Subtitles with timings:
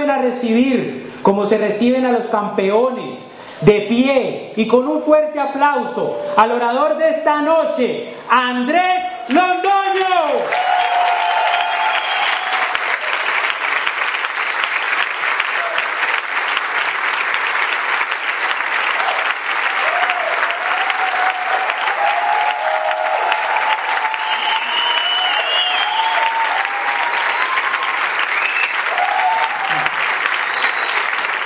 [0.00, 3.18] a recibir como se reciben a los campeones,
[3.60, 10.72] de pie y con un fuerte aplauso al orador de esta noche, Andrés Londoño.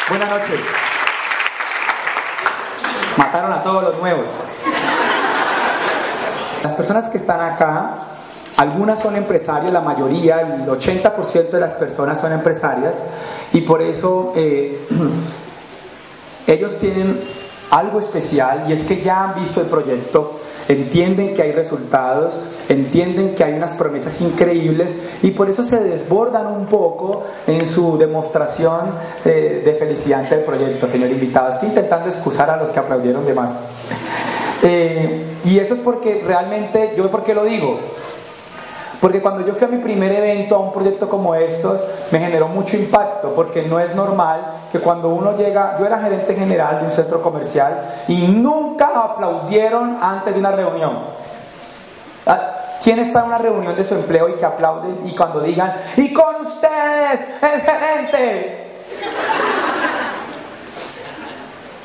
[0.09, 0.61] Buenas noches.
[3.17, 4.31] Mataron a todos los nuevos.
[6.63, 7.97] Las personas que están acá,
[8.57, 12.97] algunas son empresarios, la mayoría, el 80% de las personas son empresarias
[13.53, 14.87] y por eso eh,
[16.47, 17.21] ellos tienen
[17.73, 23.35] algo especial y es que ya han visto el proyecto, entienden que hay resultados, entienden
[23.35, 28.93] que hay unas promesas increíbles y por eso se desbordan un poco en su demostración
[29.25, 31.51] eh, de felicidad ante el proyecto, señor invitado.
[31.51, 33.51] Estoy intentando excusar a los que aplaudieron de más.
[34.69, 37.79] Eh, y eso es porque realmente, ¿yo por qué lo digo?
[39.01, 42.49] Porque cuando yo fui a mi primer evento, a un proyecto como estos, me generó
[42.49, 44.41] mucho impacto, porque no es normal
[44.73, 49.99] que cuando uno llega, yo era gerente general de un centro comercial y nunca aplaudieron
[50.03, 50.99] antes de una reunión.
[52.27, 55.75] Ah, ¿Quién está en una reunión de su empleo y que aplauden y cuando digan,
[55.97, 58.73] y con ustedes, el gerente?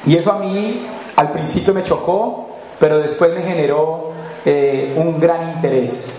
[0.04, 2.50] Y eso a mí al principio me chocó,
[2.82, 4.10] pero después me generó
[4.44, 6.18] eh, un gran interés.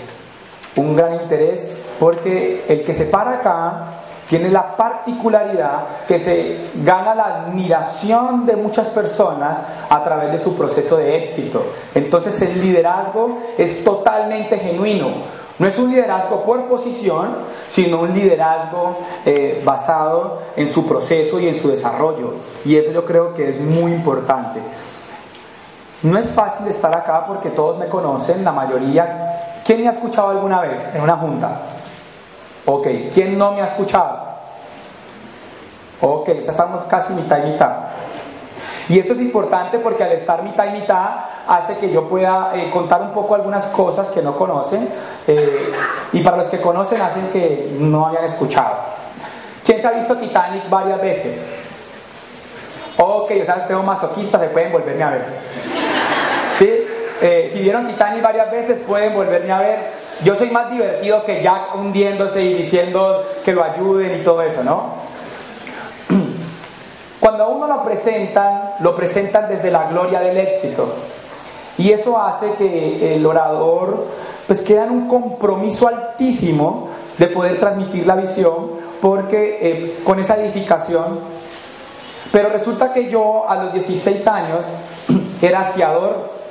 [0.77, 1.61] Un gran interés
[1.99, 3.87] porque el que se para acá
[4.29, 10.55] tiene la particularidad que se gana la admiración de muchas personas a través de su
[10.57, 11.65] proceso de éxito.
[11.97, 15.09] Entonces el liderazgo es totalmente genuino.
[15.59, 21.49] No es un liderazgo por posición, sino un liderazgo eh, basado en su proceso y
[21.49, 22.35] en su desarrollo.
[22.65, 24.61] Y eso yo creo que es muy importante.
[26.03, 29.61] No es fácil estar acá porque todos me conocen, la mayoría.
[29.65, 31.61] ¿Quién me ha escuchado alguna vez en una junta?
[32.67, 34.33] Ok, ¿quién no me ha escuchado?
[36.01, 37.73] Ok, ya estamos casi mitad y mitad.
[38.89, 41.11] Y eso es importante porque al estar mitad y mitad
[41.47, 44.89] hace que yo pueda eh, contar un poco algunas cosas que no conocen
[45.29, 45.73] eh,
[46.13, 48.77] y para los que conocen hacen que no hayan escuchado.
[49.65, 51.45] ¿Quién se ha visto Titanic varias veces?
[52.99, 55.82] Ok, o sea, tengo masoquistas, se pueden volverme a ver.
[57.25, 59.79] Eh, si vieron Titanic varias veces, pueden volverme a ver.
[60.25, 64.65] Yo soy más divertido que Jack hundiéndose y diciendo que lo ayuden y todo eso,
[64.65, 64.95] ¿no?
[67.21, 70.95] Cuando a uno lo presentan, lo presentan desde la gloria del éxito.
[71.79, 74.05] Y eso hace que el orador
[74.49, 80.19] pues queda en un compromiso altísimo de poder transmitir la visión, porque eh, pues, con
[80.19, 81.21] esa edificación.
[82.33, 84.67] Pero resulta que yo a los 16 años
[85.41, 86.42] era asiador,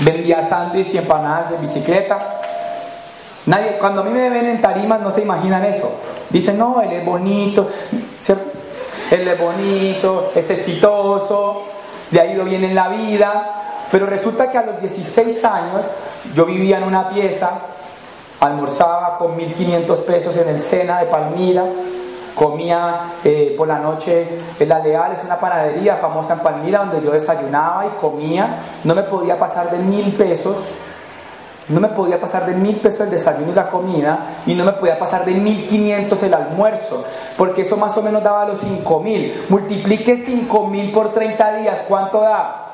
[0.00, 2.36] vendía sándwiches y empanadas en bicicleta,
[3.46, 5.88] Nadie, cuando a mí me ven en tarimas no se imaginan eso.
[6.30, 7.68] Dicen, no, él es bonito,
[9.10, 11.62] él es bonito, es exitoso,
[12.10, 13.86] le ha ido bien en la vida.
[13.92, 15.86] Pero resulta que a los 16 años
[16.34, 17.52] yo vivía en una pieza,
[18.40, 21.64] almorzaba con 1.500 pesos en el Sena de Palmira,
[22.36, 24.28] comía eh, por la noche
[24.60, 28.94] en La Leal, es una panadería famosa en Palmira donde yo desayunaba y comía, no
[28.94, 30.58] me podía pasar de mil pesos
[31.68, 34.72] no me podía pasar de mil pesos el desayuno y la comida y no me
[34.72, 37.04] podía pasar de mil quinientos el almuerzo,
[37.36, 39.44] porque eso más o menos daba los cinco mil.
[39.48, 42.66] Multiplique cinco mil por 30 días, ¿cuánto da?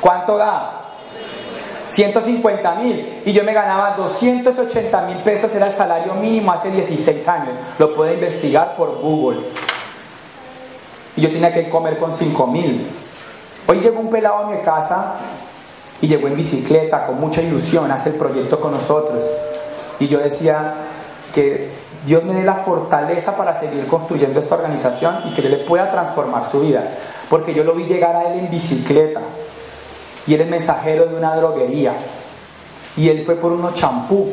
[0.00, 0.80] ¿Cuánto da?
[1.90, 7.28] 150 mil y yo me ganaba 280 mil pesos, era el salario mínimo hace 16
[7.28, 7.54] años.
[7.78, 9.40] Lo puede investigar por Google.
[11.16, 12.86] Y yo tenía que comer con 5 mil.
[13.66, 15.16] Hoy llegó un pelado a mi casa
[16.00, 19.28] y llegó en bicicleta con mucha ilusión, hace el proyecto con nosotros.
[19.98, 20.74] Y yo decía
[21.34, 21.72] que
[22.06, 26.46] Dios me dé la fortaleza para seguir construyendo esta organización y que le pueda transformar
[26.46, 26.84] su vida.
[27.28, 29.20] Porque yo lo vi llegar a él en bicicleta
[30.26, 31.94] y él es mensajero de una droguería
[32.96, 34.32] y él fue por unos champú.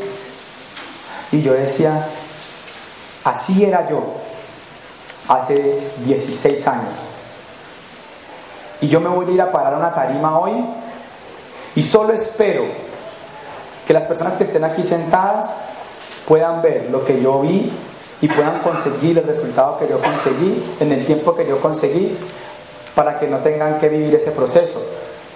[1.31, 2.07] Y yo decía,
[3.23, 4.01] así era yo
[5.27, 6.93] hace 16 años.
[8.81, 10.53] Y yo me voy a ir a parar a una tarima hoy
[11.75, 12.65] y solo espero
[13.85, 15.51] que las personas que estén aquí sentadas
[16.27, 17.71] puedan ver lo que yo vi
[18.21, 22.17] y puedan conseguir el resultado que yo conseguí en el tiempo que yo conseguí
[22.95, 24.81] para que no tengan que vivir ese proceso.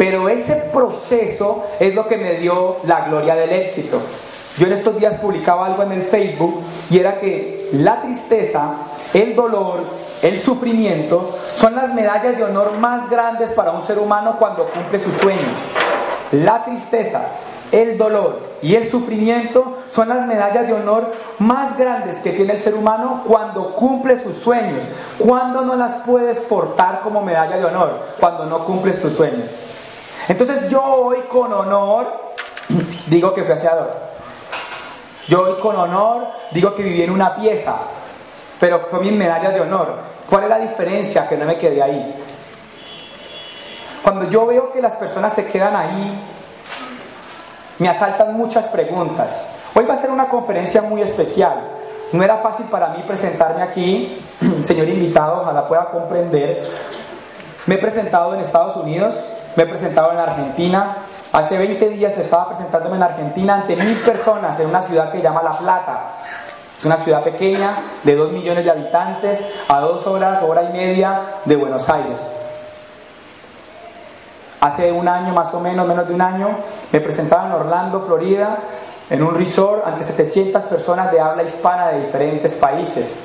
[0.01, 4.01] Pero ese proceso es lo que me dio la gloria del éxito.
[4.57, 6.59] Yo en estos días publicaba algo en el Facebook
[6.89, 8.77] y era que la tristeza
[9.13, 9.81] el dolor,
[10.23, 14.97] el sufrimiento son las medallas de honor más grandes para un ser humano cuando cumple
[14.97, 15.59] sus sueños.
[16.31, 17.21] La tristeza,
[17.71, 22.59] el dolor y el sufrimiento son las medallas de honor más grandes que tiene el
[22.59, 24.83] ser humano cuando cumple sus sueños.
[25.19, 27.99] ¿Cuándo no las puedes portar como medalla de honor?
[28.19, 29.47] Cuando no cumples tus sueños.
[30.27, 32.07] Entonces yo hoy con honor
[33.07, 33.91] digo que fui aseador.
[35.27, 37.75] Yo hoy con honor digo que viví en una pieza,
[38.59, 39.95] pero fue mi medalla de honor.
[40.29, 41.27] ¿Cuál es la diferencia?
[41.27, 42.15] Que no me quedé ahí.
[44.03, 46.19] Cuando yo veo que las personas se quedan ahí,
[47.79, 49.41] me asaltan muchas preguntas.
[49.73, 51.61] Hoy va a ser una conferencia muy especial.
[52.11, 54.21] No era fácil para mí presentarme aquí,
[54.63, 56.69] señor invitado, ojalá pueda comprender.
[57.65, 59.15] Me he presentado en Estados Unidos,
[59.55, 60.95] me he presentado en Argentina.
[61.31, 65.23] Hace 20 días estaba presentándome en Argentina ante mil personas en una ciudad que se
[65.23, 66.01] llama La Plata.
[66.77, 71.21] Es una ciudad pequeña de 2 millones de habitantes a dos horas, hora y media
[71.45, 72.21] de Buenos Aires.
[74.59, 76.49] Hace un año, más o menos, menos de un año,
[76.91, 78.59] me presentaba en Orlando, Florida,
[79.09, 83.15] en un resort ante 700 personas de habla hispana de diferentes países.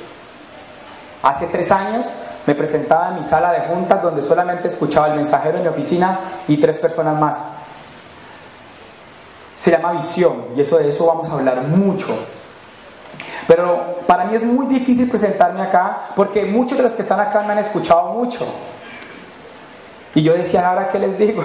[1.23, 2.07] Hace tres años
[2.47, 6.19] me presentaba en mi sala de juntas donde solamente escuchaba el mensajero en mi oficina
[6.47, 7.43] y tres personas más.
[9.53, 12.07] Se llama visión y eso de eso vamos a hablar mucho.
[13.47, 17.41] Pero para mí es muy difícil presentarme acá porque muchos de los que están acá
[17.41, 18.45] me han escuchado mucho.
[20.15, 21.43] Y yo decía, ahora qué les digo.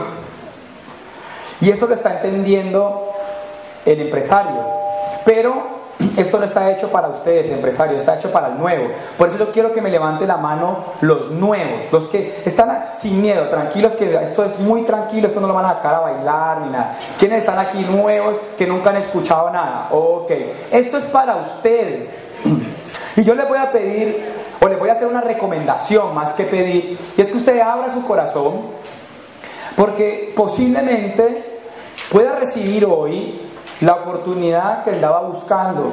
[1.61, 3.13] Y eso lo está entendiendo
[3.85, 4.67] el empresario.
[5.25, 5.72] Pero
[6.17, 8.91] esto no está hecho para ustedes, empresarios, está hecho para el nuevo.
[9.17, 13.21] Por eso yo quiero que me levante la mano los nuevos, los que están sin
[13.21, 16.61] miedo, tranquilos, que esto es muy tranquilo, esto no lo van a sacar a bailar
[16.63, 16.99] ni nada.
[17.19, 19.89] ¿Quiénes están aquí nuevos que nunca han escuchado nada?
[19.91, 20.31] Ok,
[20.71, 22.19] esto es para ustedes.
[23.15, 24.25] Y yo les voy a pedir,
[24.59, 27.91] o les voy a hacer una recomendación más que pedir, y es que usted abra
[27.91, 28.63] su corazón,
[29.77, 31.61] porque posiblemente
[32.11, 35.93] pueda recibir hoy la oportunidad que andaba buscando.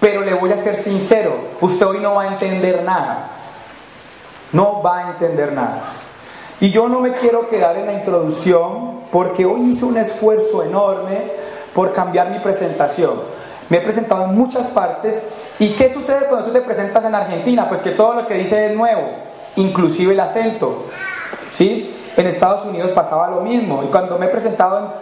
[0.00, 3.30] Pero le voy a ser sincero, usted hoy no va a entender nada.
[4.52, 5.82] No va a entender nada.
[6.60, 11.30] Y yo no me quiero quedar en la introducción porque hoy hice un esfuerzo enorme
[11.74, 13.20] por cambiar mi presentación.
[13.68, 15.22] Me he presentado en muchas partes.
[15.58, 17.68] ¿Y qué sucede cuando tú te presentas en Argentina?
[17.68, 19.02] Pues que todo lo que dice es nuevo,
[19.56, 20.84] inclusive el acento.
[21.52, 21.94] ¿Sí?
[22.16, 23.82] En Estados Unidos pasaba lo mismo.
[23.84, 24.94] Y cuando me he presentado,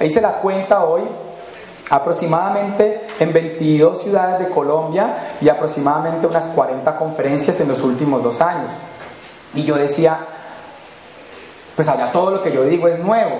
[0.00, 1.02] hice la cuenta hoy,
[1.90, 8.40] aproximadamente en 22 ciudades de Colombia y aproximadamente unas 40 conferencias en los últimos dos
[8.40, 8.72] años.
[9.54, 10.18] Y yo decía,
[11.76, 13.36] pues allá todo lo que yo digo es nuevo,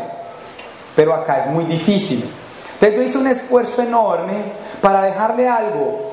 [0.95, 2.31] pero acá es muy difícil.
[2.75, 4.35] Entonces yo hice un esfuerzo enorme
[4.81, 6.13] para dejarle algo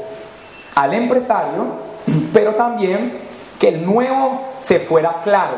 [0.75, 1.65] al empresario,
[2.33, 3.19] pero también
[3.59, 5.57] que el nuevo se fuera claro,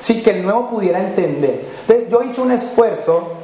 [0.00, 1.68] sí, que el nuevo pudiera entender.
[1.82, 3.43] Entonces yo hice un esfuerzo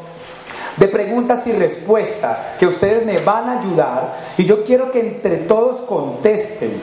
[0.76, 5.38] de preguntas y respuestas que ustedes me van a ayudar y yo quiero que entre
[5.38, 6.80] todos contesten.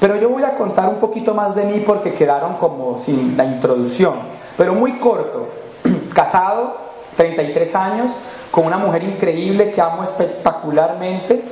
[0.00, 3.44] Pero yo voy a contar un poquito más de mí porque quedaron como sin la
[3.44, 4.14] introducción,
[4.56, 5.48] pero muy corto.
[6.14, 6.76] Casado,
[7.16, 8.12] 33 años,
[8.50, 11.42] con una mujer increíble que amo espectacularmente,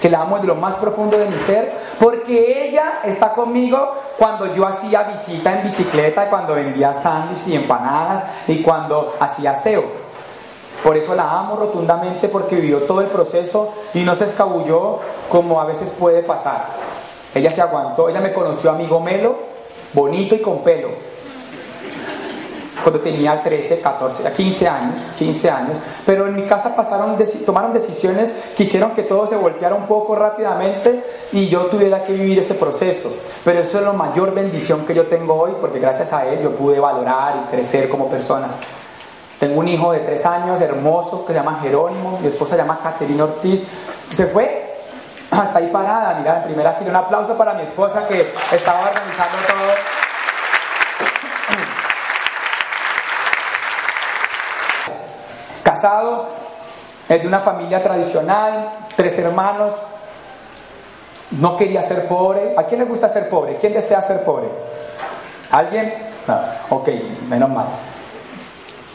[0.00, 4.54] que la amo de lo más profundo de mi ser, porque ella está conmigo cuando
[4.54, 10.09] yo hacía visita en bicicleta, cuando vendía sándwiches y empanadas y cuando hacía aseo.
[10.82, 15.60] Por eso la amo rotundamente porque vivió todo el proceso y no se escabulló como
[15.60, 16.66] a veces puede pasar.
[17.34, 19.36] Ella se aguantó, ella me conoció amigo Melo,
[19.92, 20.88] bonito y con pelo.
[22.82, 28.32] Cuando tenía 13, 14, 15 años, 15 años, pero en mi casa pasaron, tomaron decisiones
[28.56, 32.54] que hicieron que todo se volteara un poco rápidamente y yo tuviera que vivir ese
[32.54, 33.12] proceso.
[33.44, 36.52] Pero eso es la mayor bendición que yo tengo hoy porque gracias a él yo
[36.52, 38.48] pude valorar y crecer como persona.
[39.40, 42.78] Tengo un hijo de tres años, hermoso, que se llama Jerónimo, mi esposa se llama
[42.82, 43.62] Caterina Ortiz.
[44.12, 44.76] Se fue
[45.30, 46.90] hasta ahí parada, mira, en primera fila.
[46.90, 49.74] Un aplauso para mi esposa que estaba organizando todo.
[55.62, 56.28] Casado,
[57.08, 59.72] es de una familia tradicional, tres hermanos.
[61.30, 62.52] No quería ser pobre.
[62.58, 63.56] ¿A quién le gusta ser pobre?
[63.56, 64.48] ¿Quién desea ser pobre?
[65.50, 65.94] ¿Alguien?
[66.26, 66.38] No.
[66.76, 66.88] Ok,
[67.26, 67.89] menos mal.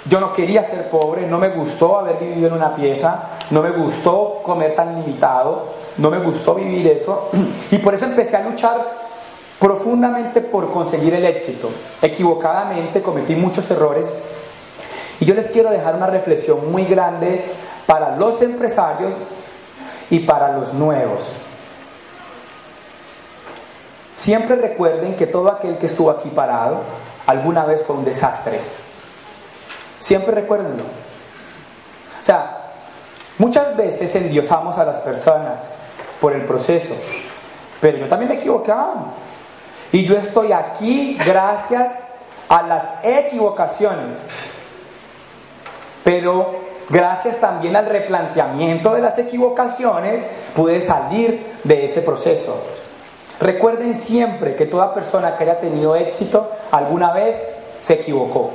[0.07, 3.71] Yo no quería ser pobre, no me gustó haber vivido en una pieza, no me
[3.71, 5.65] gustó comer tan limitado,
[5.97, 7.29] no me gustó vivir eso.
[7.71, 8.85] Y por eso empecé a luchar
[9.59, 11.69] profundamente por conseguir el éxito.
[12.01, 14.11] Equivocadamente cometí muchos errores.
[15.19, 17.43] Y yo les quiero dejar una reflexión muy grande
[17.87, 19.13] para los empresarios
[20.11, 21.29] y para los nuevos.
[24.13, 26.77] siempre recuerden que todo aquel que estuvo aquí parado
[27.27, 28.59] alguna vez fue un desastre.
[30.05, 30.83] Siempre recuérdenlo.
[30.83, 32.57] O sea,
[33.39, 35.61] muchas veces endiosamos a las personas
[36.21, 36.93] por el proceso,
[37.81, 38.97] pero yo también me he equivocado.
[39.91, 41.93] Y yo estoy aquí gracias
[42.49, 44.17] a las equivocaciones.
[46.03, 46.53] Pero
[46.87, 50.23] gracias también al replanteamiento de las equivocaciones,
[50.55, 52.61] pude salir de ese proceso.
[53.39, 58.51] Recuerden siempre que toda persona que haya tenido éxito alguna vez se equivocó.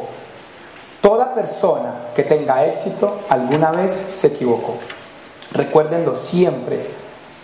[1.01, 4.77] Toda persona que tenga éxito alguna vez se equivocó.
[5.53, 6.91] Recuérdenlo siempre,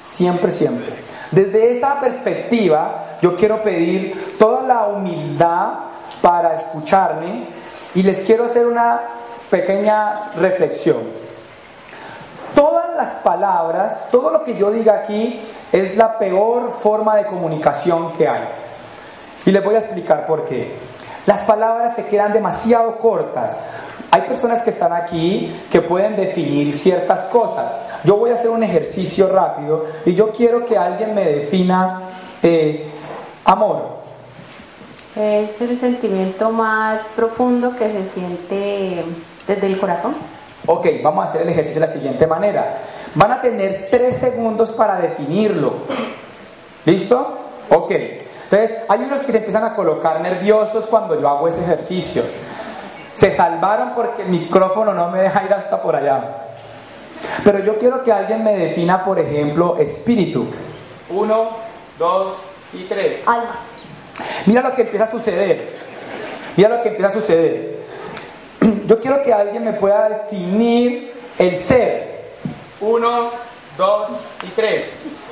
[0.04, 0.92] siempre, siempre.
[1.30, 5.70] Desde esa perspectiva yo quiero pedir toda la humildad
[6.20, 7.46] para escucharme
[7.94, 9.00] y les quiero hacer una
[9.50, 10.98] pequeña reflexión.
[12.54, 15.40] Todas las palabras, todo lo que yo diga aquí
[15.72, 18.48] es la peor forma de comunicación que hay.
[19.44, 20.74] Y les voy a explicar por qué.
[21.26, 23.58] Las palabras se quedan demasiado cortas.
[24.10, 27.70] Hay personas que están aquí que pueden definir ciertas cosas.
[28.04, 32.00] Yo voy a hacer un ejercicio rápido y yo quiero que alguien me defina
[32.42, 32.88] eh,
[33.44, 33.96] amor.
[35.16, 39.04] Es el sentimiento más profundo que se siente
[39.46, 40.14] desde el corazón.
[40.66, 42.78] Ok, vamos a hacer el ejercicio de la siguiente manera.
[43.14, 45.74] Van a tener tres segundos para definirlo.
[46.84, 47.38] ¿Listo?
[47.70, 47.92] Ok.
[48.50, 52.22] Entonces, hay unos que se empiezan a colocar nerviosos cuando yo hago ese ejercicio.
[53.12, 56.44] Se salvaron porque el micrófono no me deja ir hasta por allá.
[57.44, 60.46] Pero yo quiero que alguien me defina, por ejemplo, espíritu.
[61.10, 61.48] Uno,
[61.98, 62.34] dos
[62.72, 63.20] y tres.
[63.26, 63.56] Alma.
[64.46, 65.78] Mira lo que empieza a suceder.
[66.56, 67.76] Mira lo que empieza a suceder.
[68.86, 72.34] Yo quiero que alguien me pueda definir el ser.
[72.80, 73.30] Uno,
[73.76, 74.10] dos
[74.46, 74.84] y tres.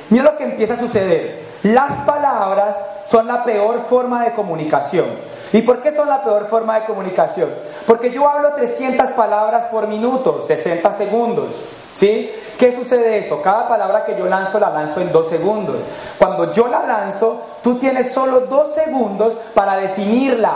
[0.09, 1.45] Mira lo que empieza a suceder.
[1.65, 2.75] Las palabras
[3.09, 5.07] son la peor forma de comunicación.
[5.51, 7.49] ¿Y por qué son la peor forma de comunicación?
[7.87, 11.59] Porque yo hablo 300 palabras por minuto, 60 segundos.
[11.95, 12.31] ¿Sí?
[12.59, 13.41] ¿Qué sucede eso?
[13.41, 15.81] Cada palabra que yo lanzo la lanzo en dos segundos.
[16.19, 20.53] Cuando yo la lanzo, tú tienes solo dos segundos para definirla.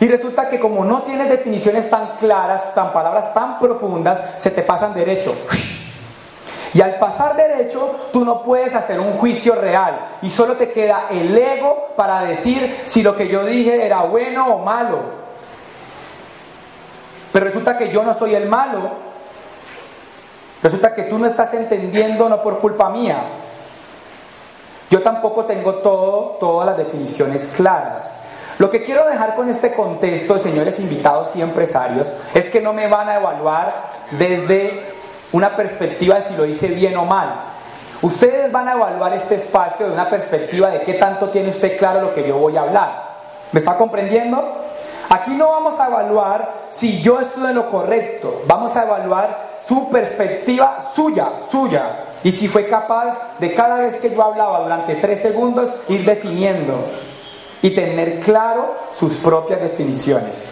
[0.00, 4.62] Y resulta que como no tienes definiciones tan claras, tan palabras tan profundas, se te
[4.62, 5.34] pasan derecho.
[6.74, 11.06] Y al pasar derecho, tú no puedes hacer un juicio real y solo te queda
[11.10, 14.98] el ego para decir si lo que yo dije era bueno o malo.
[17.32, 19.08] Pero resulta que yo no soy el malo,
[20.62, 23.22] Resulta que tú no estás entendiendo no por culpa mía.
[24.90, 28.10] Yo tampoco tengo todo, todas las definiciones claras.
[28.58, 32.88] Lo que quiero dejar con este contexto, señores invitados y empresarios, es que no me
[32.88, 34.97] van a evaluar desde
[35.32, 37.28] una perspectiva de si lo hice bien o mal.
[38.00, 42.00] Ustedes van a evaluar este espacio de una perspectiva de qué tanto tiene usted claro
[42.00, 43.08] lo que yo voy a hablar.
[43.52, 44.66] ¿Me está comprendiendo?
[45.08, 49.90] Aquí no vamos a evaluar si yo estuve en lo correcto, vamos a evaluar su
[49.90, 52.04] perspectiva suya, suya.
[52.22, 56.84] Y si fue capaz de cada vez que yo hablaba durante tres segundos ir definiendo
[57.62, 60.44] y tener claro sus propias definiciones.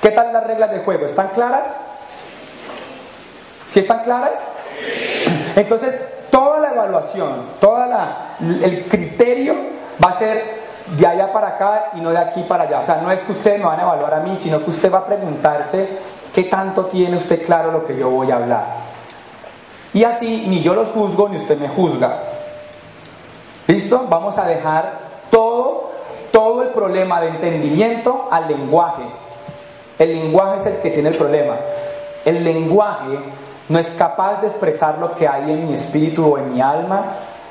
[0.00, 1.06] ¿Qué tal las reglas del juego?
[1.06, 1.74] ¿Están claras?
[3.70, 4.40] ¿Sí están claras?
[5.54, 5.94] Entonces,
[6.28, 7.78] toda la evaluación, todo
[8.40, 9.54] el criterio
[10.04, 10.42] va a ser
[10.98, 12.80] de allá para acá y no de aquí para allá.
[12.80, 14.92] O sea, no es que ustedes me van a evaluar a mí, sino que usted
[14.92, 15.88] va a preguntarse
[16.34, 18.64] qué tanto tiene usted claro lo que yo voy a hablar.
[19.92, 22.18] Y así ni yo los juzgo ni usted me juzga.
[23.68, 24.04] ¿Listo?
[24.08, 24.98] Vamos a dejar
[25.30, 25.92] todo,
[26.32, 29.04] todo el problema de entendimiento al lenguaje.
[29.96, 31.54] El lenguaje es el que tiene el problema.
[32.24, 33.16] El lenguaje
[33.70, 37.04] no es capaz de expresar lo que hay en mi espíritu o en mi alma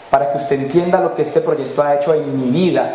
[0.10, 2.94] para que usted entienda lo que este proyecto ha hecho en mi vida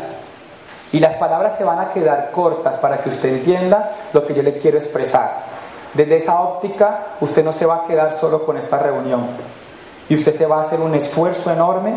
[0.92, 4.42] y las palabras se van a quedar cortas para que usted entienda lo que yo
[4.42, 5.42] le quiero expresar.
[5.94, 9.26] Desde esa óptica, usted no se va a quedar solo con esta reunión.
[10.08, 11.94] Y usted se va a hacer un esfuerzo enorme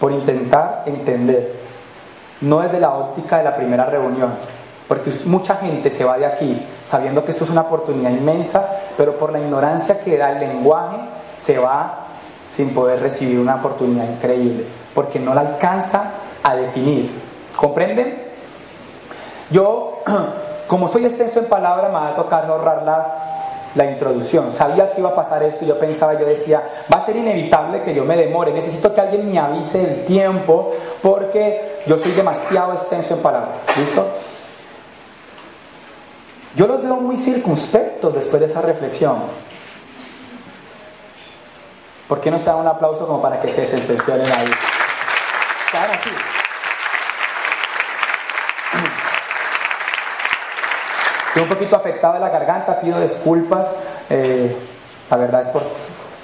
[0.00, 1.54] por intentar entender.
[2.40, 4.32] No desde la óptica de la primera reunión.
[4.88, 9.18] Porque mucha gente se va de aquí sabiendo que esto es una oportunidad inmensa, pero
[9.18, 10.98] por la ignorancia que da el lenguaje,
[11.36, 12.06] se va
[12.46, 14.64] sin poder recibir una oportunidad increíble.
[14.94, 16.12] Porque no la alcanza
[16.42, 17.10] a definir.
[17.56, 18.26] ¿Comprenden?
[19.50, 20.02] Yo,
[20.68, 22.84] como soy extenso en palabra, me va a tocar ahorrar
[23.74, 24.52] la introducción.
[24.52, 26.62] Sabía que iba a pasar esto y yo pensaba, yo decía,
[26.92, 28.52] va a ser inevitable que yo me demore.
[28.52, 33.56] Necesito que alguien me avise el tiempo porque yo soy demasiado extenso en palabra.
[33.76, 34.06] ¿Listo?
[36.56, 39.18] Yo los veo muy circunspectos después de esa reflexión.
[42.08, 44.50] ¿Por qué no se da un aplauso como para que se sentencioren ahí?
[45.70, 46.08] Claro, sí.
[51.28, 53.70] Estoy un poquito afectado de la garganta, pido disculpas.
[54.08, 54.56] Eh,
[55.10, 55.62] la verdad es por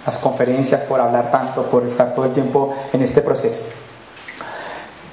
[0.06, 3.60] las conferencias, por hablar tanto, por estar todo el tiempo en este proceso.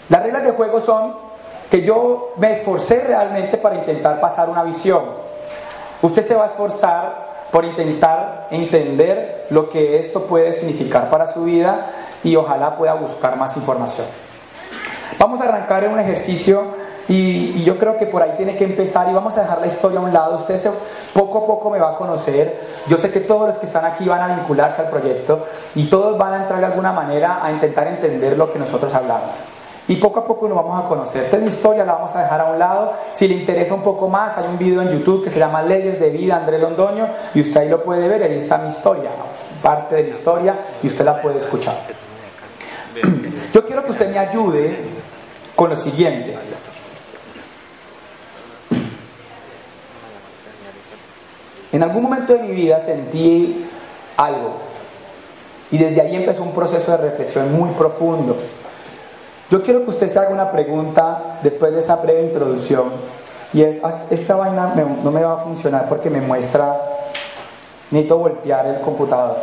[0.08, 1.29] Las reglas de juego son
[1.70, 5.04] que yo me esforcé realmente para intentar pasar una visión.
[6.02, 11.44] Usted se va a esforzar por intentar entender lo que esto puede significar para su
[11.44, 11.88] vida
[12.24, 14.08] y ojalá pueda buscar más información.
[15.18, 16.64] Vamos a arrancar en un ejercicio
[17.08, 20.00] y, yo creo que por ahí tiene que empezar y vamos a dejar la historia
[20.00, 20.36] a un lado.
[20.36, 20.60] Usted
[21.14, 22.60] poco a poco me va a conocer.
[22.88, 25.46] Yo sé que todos los que están aquí van a vincularse al proyecto
[25.76, 29.40] y todos van a entrar de alguna manera a intentar entender lo que nosotros hablamos.
[29.90, 31.24] Y poco a poco nos vamos a conocer.
[31.24, 32.94] Esta es mi historia, la vamos a dejar a un lado.
[33.12, 36.00] Si le interesa un poco más, hay un video en YouTube que se llama Leyes
[36.00, 39.10] de Vida André Londoño y usted ahí lo puede ver, ahí está mi historia,
[39.64, 41.76] parte de mi historia y usted la puede escuchar.
[43.52, 44.78] Yo quiero que usted me ayude
[45.56, 46.38] con lo siguiente.
[51.72, 53.68] En algún momento de mi vida sentí
[54.18, 54.54] algo
[55.72, 58.38] y desde ahí empezó un proceso de reflexión muy profundo.
[59.50, 62.92] Yo quiero que usted se haga una pregunta después de esa breve introducción
[63.52, 66.80] y es, ah, esta vaina no me va a funcionar porque me muestra,
[67.90, 69.38] necesito voltear el computador,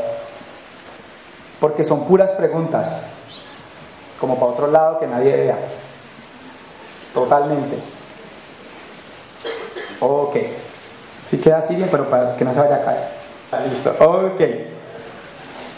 [1.58, 2.92] porque son puras preguntas,
[4.20, 5.58] como para otro lado que nadie vea,
[7.12, 7.76] totalmente.
[9.98, 10.36] Ok.
[11.24, 13.68] Si queda así bien, pero para que no se vaya a caer.
[13.68, 14.40] Listo, ok.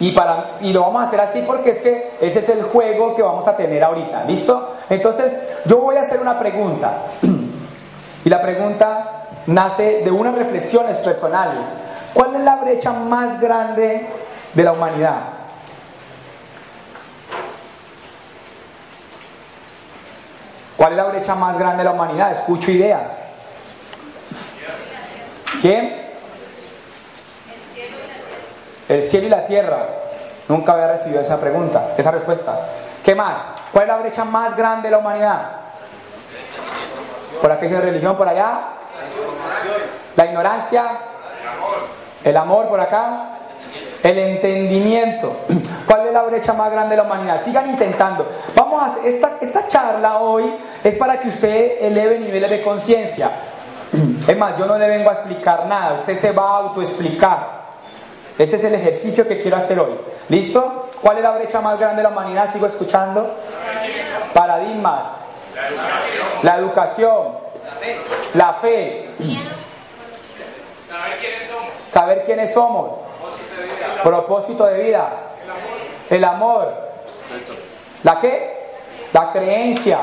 [0.00, 3.17] Y, para, y lo vamos a hacer así porque es que ese es el juego
[3.17, 4.76] que vamos a tener ahorita, ¿listo?
[4.88, 5.33] Entonces,
[5.64, 6.99] yo voy a hacer una pregunta.
[8.25, 11.69] Y la pregunta nace de unas reflexiones personales.
[12.12, 14.07] ¿Cuál es la brecha más grande
[14.52, 15.21] de la humanidad?
[20.76, 22.33] ¿Cuál es la brecha más grande de la humanidad?
[22.33, 23.14] Escucho ideas.
[25.61, 26.07] ¿Quién?
[28.88, 29.86] El cielo y la tierra.
[30.48, 32.58] Nunca había recibido esa pregunta, esa respuesta.
[33.04, 33.38] ¿Qué más?
[33.72, 35.50] ¿Cuál es la brecha más grande de la humanidad?
[37.40, 38.16] ¿Por aquí dice religión?
[38.16, 38.60] ¿Por allá?
[40.16, 40.84] La ignorancia.
[42.24, 43.38] El amor por acá.
[44.02, 45.44] El entendimiento.
[45.86, 47.42] ¿Cuál es la brecha más grande de la humanidad?
[47.44, 48.26] Sigan intentando.
[48.54, 50.50] Vamos a esta, esta charla hoy
[50.82, 53.30] es para que usted eleve niveles de conciencia.
[54.26, 57.57] Es más, yo no le vengo a explicar nada, usted se va a autoexplicar.
[58.38, 59.98] Ese es el ejercicio que quiero hacer hoy.
[60.28, 60.90] ¿Listo?
[61.02, 62.52] ¿Cuál es la brecha más grande de la humanidad?
[62.52, 63.34] Sigo escuchando.
[64.32, 65.06] Paradigmas.
[66.42, 67.36] La educación.
[68.34, 69.10] La fe.
[70.88, 71.68] Saber quiénes somos.
[71.88, 72.92] Saber quiénes somos.
[74.04, 75.10] Propósito de vida.
[76.08, 76.72] El amor.
[78.04, 78.70] ¿La qué?
[79.12, 79.98] La creencia.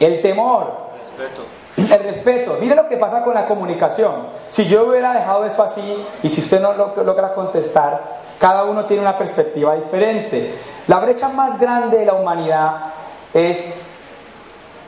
[0.00, 0.88] El temor.
[0.94, 1.61] El respeto.
[2.60, 4.26] Mire lo que pasa con la comunicación.
[4.48, 8.00] Si yo hubiera dejado eso así y si usted no lo, logra contestar,
[8.38, 10.54] cada uno tiene una perspectiva diferente.
[10.86, 12.76] La brecha más grande de la humanidad
[13.32, 13.74] es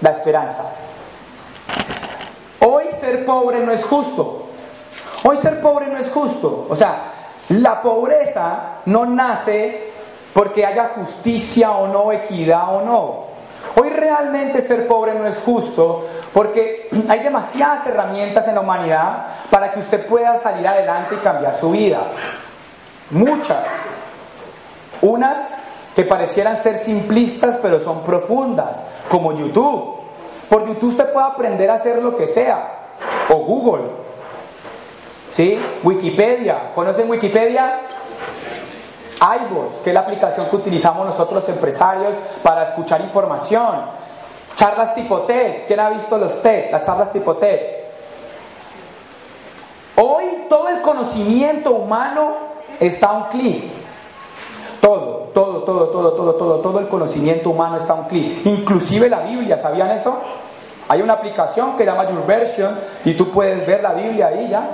[0.00, 0.62] la esperanza.
[2.61, 4.46] Hoy ser pobre no es justo.
[5.24, 6.66] Hoy ser pobre no es justo.
[6.68, 7.02] O sea,
[7.48, 9.92] la pobreza no nace
[10.33, 13.33] porque haya justicia o no, equidad o no.
[13.76, 19.72] Hoy realmente ser pobre no es justo porque hay demasiadas herramientas en la humanidad para
[19.72, 22.02] que usted pueda salir adelante y cambiar su vida.
[23.10, 23.64] Muchas.
[25.00, 29.94] Unas que parecieran ser simplistas pero son profundas, como YouTube.
[30.48, 32.70] Por YouTube usted puede aprender a hacer lo que sea.
[33.28, 33.84] O Google.
[35.30, 35.60] ¿Sí?
[35.82, 36.72] Wikipedia.
[36.74, 37.80] ¿Conocen Wikipedia?
[39.24, 44.04] iVoox, que es la aplicación que utilizamos nosotros empresarios para escuchar información.
[44.54, 45.66] Charlas tipo TED.
[45.66, 46.70] ¿Quién ha visto los TED?
[46.70, 47.60] Las charlas tipo TED.
[49.96, 52.34] Hoy todo el conocimiento humano
[52.78, 53.64] está a un clic.
[54.80, 58.44] Todo, todo, todo, todo, todo, todo, todo el conocimiento humano está a un clic.
[58.44, 60.18] Inclusive la Biblia, ¿sabían eso?
[60.88, 64.68] Hay una aplicación que llama YourVersion y tú puedes ver la Biblia ahí ya.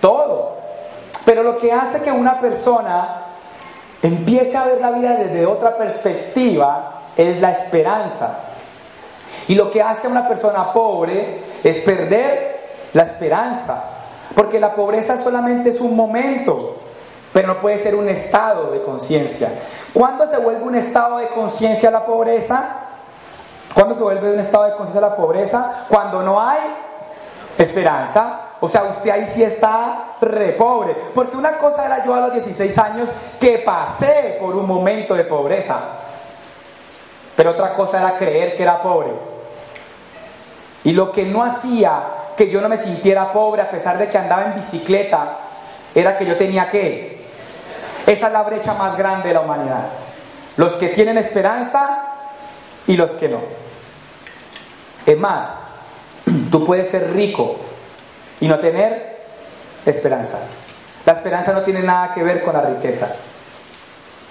[0.00, 0.56] Todo.
[1.24, 3.21] Pero lo que hace que una persona
[4.02, 8.38] empiece a ver la vida desde otra perspectiva es la esperanza.
[9.48, 13.84] Y lo que hace a una persona pobre es perder la esperanza.
[14.34, 16.76] Porque la pobreza solamente es un momento,
[17.32, 19.50] pero no puede ser un estado de conciencia.
[19.92, 22.76] ¿Cuándo se vuelve un estado de conciencia la pobreza?
[23.74, 25.86] ¿Cuándo se vuelve un estado de conciencia la pobreza?
[25.88, 26.60] Cuando no hay
[27.58, 28.40] esperanza.
[28.64, 30.94] O sea, usted ahí sí está re pobre.
[31.12, 33.08] Porque una cosa era yo a los 16 años
[33.40, 35.80] que pasé por un momento de pobreza.
[37.34, 39.10] Pero otra cosa era creer que era pobre.
[40.84, 42.04] Y lo que no hacía
[42.36, 45.38] que yo no me sintiera pobre a pesar de que andaba en bicicleta
[45.92, 47.20] era que yo tenía que.
[48.06, 49.88] Esa es la brecha más grande de la humanidad.
[50.56, 52.04] Los que tienen esperanza
[52.86, 53.40] y los que no.
[55.04, 55.48] Es más,
[56.52, 57.56] tú puedes ser rico
[58.42, 59.18] y no tener
[59.86, 60.36] esperanza.
[61.06, 63.14] La esperanza no tiene nada que ver con la riqueza.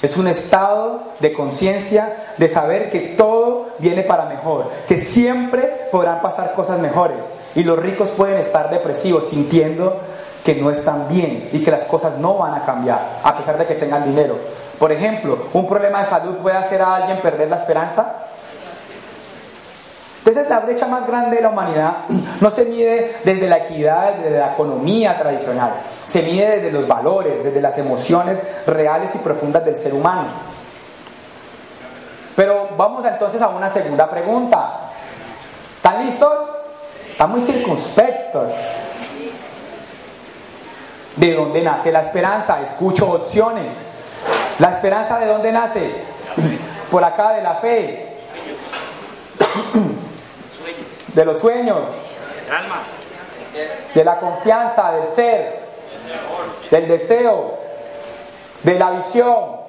[0.02, 6.22] Es un estado de conciencia, de saber que todo viene para mejor, que siempre podrán
[6.22, 7.24] pasar cosas mejores.
[7.56, 10.02] Y los ricos pueden estar depresivos, sintiendo
[10.44, 13.66] que no están bien y que las cosas no van a cambiar, a pesar de
[13.66, 14.38] que tengan dinero.
[14.78, 18.14] Por ejemplo, ¿un problema de salud puede hacer a alguien perder la esperanza?
[20.24, 21.94] Entonces la brecha más grande de la humanidad
[22.42, 25.74] no se mide desde la equidad, desde la economía tradicional,
[26.06, 30.26] se mide desde los valores, desde las emociones reales y profundas del ser humano.
[32.36, 34.92] Pero vamos entonces a una segunda pregunta.
[35.78, 36.34] ¿Están listos?
[37.10, 38.52] Están muy circunspectos.
[41.16, 42.62] ¿De dónde nace la esperanza?
[42.62, 43.82] Escucho opciones.
[44.60, 45.96] ¿La esperanza de dónde nace?
[46.92, 48.18] Por acá de la fe
[51.14, 51.90] de los sueños,
[53.94, 55.60] de la confianza, del ser,
[56.70, 57.60] del deseo,
[58.64, 59.62] de la visión.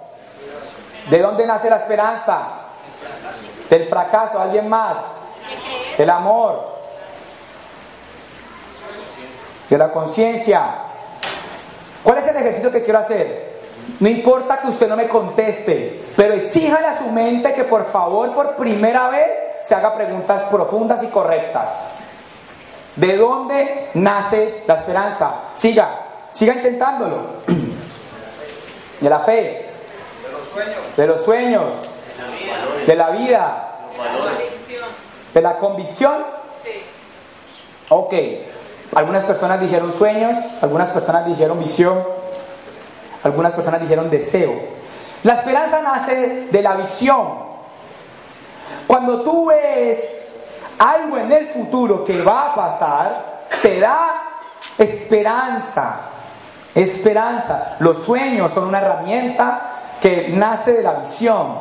[1.11, 2.49] ¿De dónde nace la esperanza?
[3.69, 4.99] Del fracaso, alguien más.
[5.99, 6.73] Del amor.
[9.69, 10.75] De la conciencia.
[12.03, 13.53] ¿Cuál es el ejercicio que quiero hacer?
[13.99, 18.33] No importa que usted no me conteste, pero exíjale a su mente que por favor,
[18.35, 19.31] por primera vez,
[19.63, 21.71] se haga preguntas profundas y correctas.
[22.97, 25.35] ¿De dónde nace la esperanza?
[25.55, 27.43] Siga, siga intentándolo.
[29.01, 29.73] De la fe,
[30.97, 31.75] de los sueños,
[32.87, 33.71] de la vida,
[35.35, 36.25] de la convicción.
[37.89, 38.15] Ok,
[38.95, 42.07] algunas personas dijeron sueños, algunas personas dijeron visión,
[43.23, 44.55] algunas personas dijeron deseo.
[45.25, 47.52] La esperanza nace de la visión,
[48.87, 50.27] cuando tú ves
[50.79, 54.23] algo en el futuro que va a pasar, te da
[54.79, 56.01] esperanza.
[56.75, 57.77] Esperanza.
[57.81, 61.59] Los sueños son una herramienta que nace de la visión.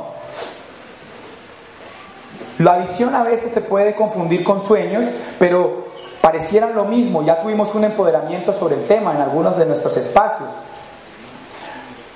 [2.60, 5.06] La visión a veces se puede confundir con sueños,
[5.40, 5.86] pero
[6.22, 7.24] parecieran lo mismo.
[7.24, 10.50] Ya tuvimos un empoderamiento sobre el tema en algunos de nuestros espacios.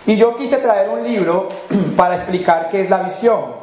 [0.05, 1.49] Y yo quise traer un libro
[1.97, 3.54] para explicar qué es la visión.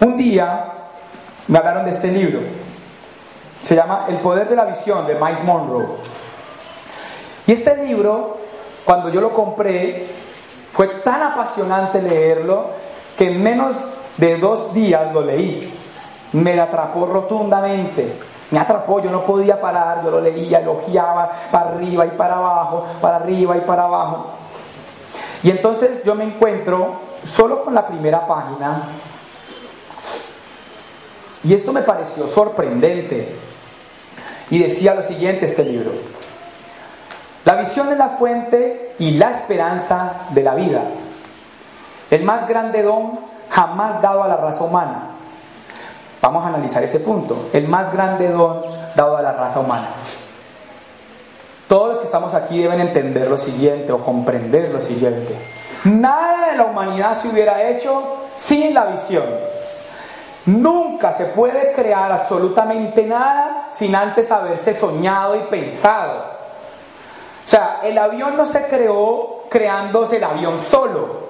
[0.00, 0.64] Un día
[1.48, 2.40] me hablaron de este libro.
[3.62, 5.86] Se llama El poder de la visión de Miles Monroe.
[7.46, 8.38] Y este libro,
[8.84, 10.06] cuando yo lo compré,
[10.72, 12.66] fue tan apasionante leerlo
[13.16, 13.74] que en menos
[14.16, 15.74] de dos días lo leí.
[16.32, 18.20] Me atrapó rotundamente.
[18.50, 22.86] Me atrapó, yo no podía parar, yo lo leía, elogiaba para arriba y para abajo,
[23.00, 24.26] para arriba y para abajo.
[25.42, 28.88] Y entonces yo me encuentro solo con la primera página
[31.48, 33.34] y esto me pareció sorprendente.
[34.50, 35.92] Y decía lo siguiente este libro.
[37.46, 40.82] La visión es la fuente y la esperanza de la vida.
[42.10, 45.08] El más grande don jamás dado a la raza humana.
[46.20, 47.48] Vamos a analizar ese punto.
[47.54, 48.60] El más grande don
[48.94, 49.88] dado a la raza humana.
[51.66, 55.34] Todos los que estamos aquí deben entender lo siguiente o comprender lo siguiente.
[55.84, 59.24] Nada de la humanidad se hubiera hecho sin la visión.
[60.48, 66.20] Nunca se puede crear absolutamente nada sin antes haberse soñado y pensado.
[67.44, 71.28] O sea, el avión no se creó creándose el avión solo.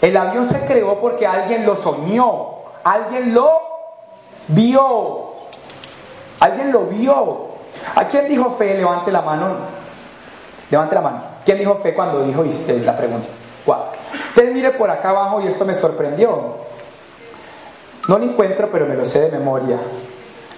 [0.00, 3.60] El avión se creó porque alguien lo soñó, alguien lo
[4.48, 5.30] vio,
[6.40, 7.50] alguien lo vio.
[7.94, 8.74] ¿A quién dijo fe?
[8.74, 9.46] Levante la mano.
[10.70, 11.22] Levante la mano.
[11.44, 12.42] ¿Quién dijo fe cuando dijo
[12.82, 13.28] la pregunta?
[13.64, 13.92] Cuatro.
[14.30, 16.68] Entonces mire por acá abajo y esto me sorprendió.
[18.08, 19.78] No lo encuentro, pero me lo sé de memoria.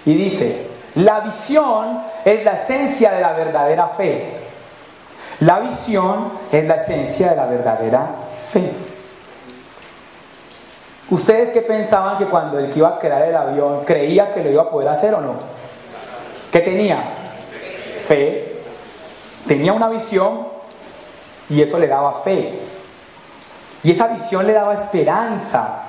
[0.05, 4.37] Y dice, la visión es la esencia de la verdadera fe.
[5.39, 8.07] La visión es la esencia de la verdadera
[8.43, 8.71] fe.
[11.09, 14.49] ¿Ustedes qué pensaban que cuando el que iba a crear el avión creía que lo
[14.49, 15.35] iba a poder hacer o no?
[16.51, 17.03] ¿Qué tenía?
[18.05, 18.61] Fe.
[19.47, 20.47] Tenía una visión
[21.49, 22.59] y eso le daba fe.
[23.83, 25.83] Y esa visión le daba esperanza.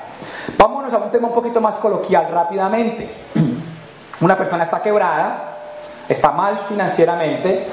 [0.57, 3.11] Vámonos a un tema un poquito más coloquial rápidamente.
[4.21, 5.57] Una persona está quebrada,
[6.09, 7.67] está mal financieramente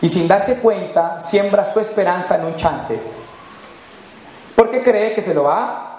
[0.00, 3.00] y sin darse cuenta siembra su esperanza en un chance.
[4.54, 5.94] Porque cree que se lo va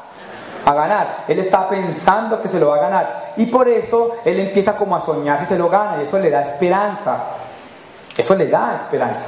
[0.66, 1.26] a ganar.
[1.28, 3.34] Él está pensando que se lo va a ganar.
[3.38, 5.98] Y por eso él empieza como a soñar si se lo gana.
[6.00, 7.24] Y eso le da esperanza.
[8.18, 9.28] Eso le da esperanza.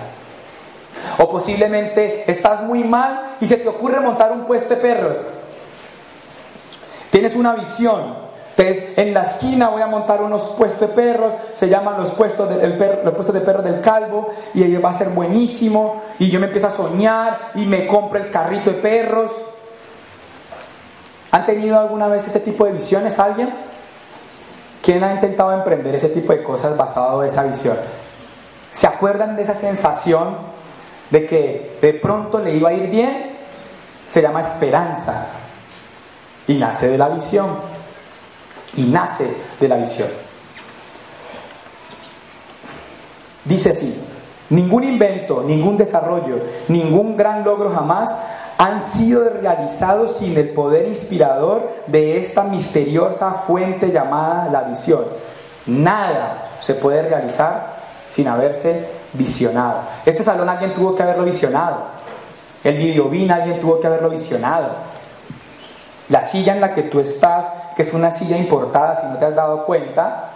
[1.18, 5.18] O posiblemente estás muy mal y se te ocurre montar un puesto de perros.
[7.18, 8.14] Tienes una visión.
[8.56, 12.48] Entonces, en la esquina voy a montar unos puestos de perros, se llaman los puestos,
[12.48, 16.46] de, los puestos de perros del calvo, y va a ser buenísimo, y yo me
[16.46, 19.32] empiezo a soñar, y me compro el carrito de perros.
[21.32, 23.52] ¿Han tenido alguna vez ese tipo de visiones alguien?
[24.84, 27.78] ¿Quién ha intentado emprender ese tipo de cosas basado en esa visión?
[28.70, 30.38] ¿Se acuerdan de esa sensación
[31.10, 33.32] de que de pronto le iba a ir bien?
[34.08, 35.30] Se llama esperanza
[36.48, 37.48] y nace de la visión.
[38.76, 39.28] Y nace
[39.60, 40.08] de la visión.
[43.46, 43.98] Dice así,
[44.50, 48.10] ningún invento, ningún desarrollo, ningún gran logro jamás
[48.58, 55.06] han sido realizados sin el poder inspirador de esta misteriosa fuente llamada la visión.
[55.68, 57.78] Nada se puede realizar
[58.10, 59.82] sin haberse visionado.
[60.06, 61.98] Este salón alguien tuvo que haberlo visionado.
[62.64, 64.72] El videobin alguien tuvo que haberlo visionado.
[66.10, 69.26] La silla en la que tú estás, que es una silla importada, si no te
[69.26, 70.30] has dado cuenta,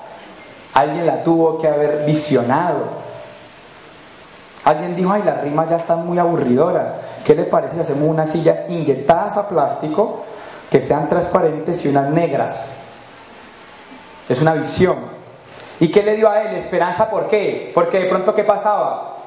[0.73, 3.01] alguien la tuvo que haber visionado.
[4.63, 6.93] Alguien dijo, ay, las rimas ya están muy aburridoras.
[7.25, 10.23] ¿Qué le parece si hacemos unas sillas inyectadas a plástico
[10.69, 12.67] que sean transparentes y unas negras?
[14.27, 14.97] Es una visión.
[15.79, 16.55] ¿Y qué le dio a él?
[16.55, 17.71] Esperanza, ¿por qué?
[17.73, 19.17] Porque de pronto, ¿qué pasaba?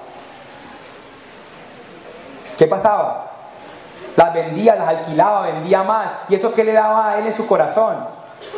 [2.57, 3.34] ¿Qué pasaba?
[4.16, 6.11] Las vendía, las alquilaba, vendía más.
[6.29, 7.96] ¿Y eso qué le daba a él en su corazón?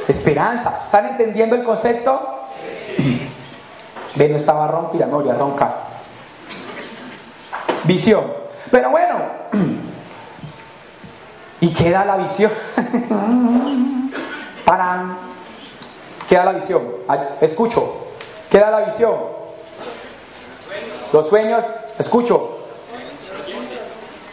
[0.07, 0.83] Esperanza.
[0.85, 2.41] ¿Están entendiendo el concepto?
[4.17, 5.75] Ve, no estaba ronca y ya no volvió a roncar.
[7.85, 8.25] Visión.
[8.71, 9.17] Pero bueno,
[11.61, 12.51] ¿y qué da la visión?
[14.65, 15.17] Paran.
[16.29, 16.83] ¿Qué da la visión?
[17.41, 18.09] Escucho.
[18.51, 19.15] ¿Qué da la visión?
[21.13, 21.65] Los sueños.
[21.99, 22.56] Escucho.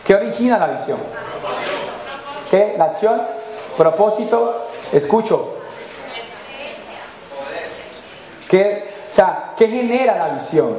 [0.04, 0.98] ¿Qué origina la visión?
[2.52, 2.76] ¿Qué?
[2.78, 3.22] La acción.
[3.78, 4.68] Propósito.
[4.92, 5.56] Escucho.
[8.50, 10.78] ¿Qué, o sea, ¿qué genera la visión?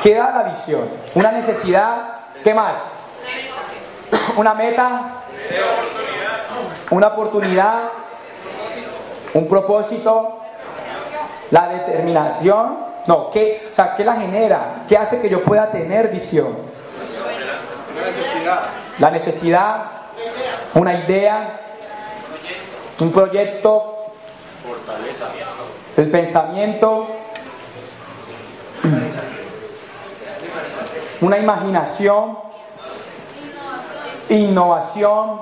[0.00, 0.88] ¿Qué da la visión?
[1.14, 2.20] Una necesidad.
[2.44, 2.74] ¿Qué más?
[4.36, 5.24] Una meta.
[6.90, 7.88] Una oportunidad.
[9.34, 10.38] Un propósito.
[11.50, 12.86] La determinación.
[13.06, 14.84] No, ¿qué, o sea, ¿qué la genera?
[14.88, 16.75] ¿Qué hace que yo pueda tener visión?
[18.98, 19.84] La necesidad,
[20.74, 21.60] una idea,
[23.00, 23.96] un proyecto,
[25.96, 27.08] el pensamiento,
[31.20, 32.38] una imaginación,
[34.28, 35.40] innovación.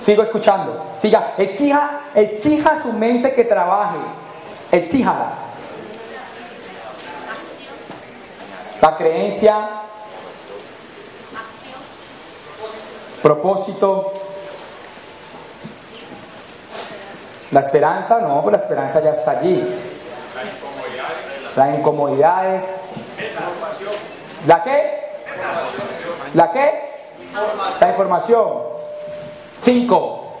[0.00, 0.92] Sigo escuchando.
[0.96, 3.98] Siga, exija, exija a su mente que trabaje.
[4.72, 5.32] Exíjala.
[8.80, 9.79] La creencia,
[13.22, 14.12] propósito,
[17.50, 19.62] la esperanza, no, pues la esperanza ya está allí.
[21.56, 22.62] Las incomodidades.
[24.46, 25.10] ¿La qué?
[26.34, 26.90] ¿La qué?
[27.80, 28.48] La información.
[29.62, 30.36] Cinco.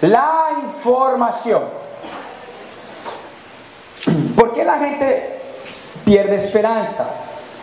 [0.00, 1.62] La información.
[4.36, 5.40] ¿Por qué la gente
[6.04, 7.06] pierde esperanza?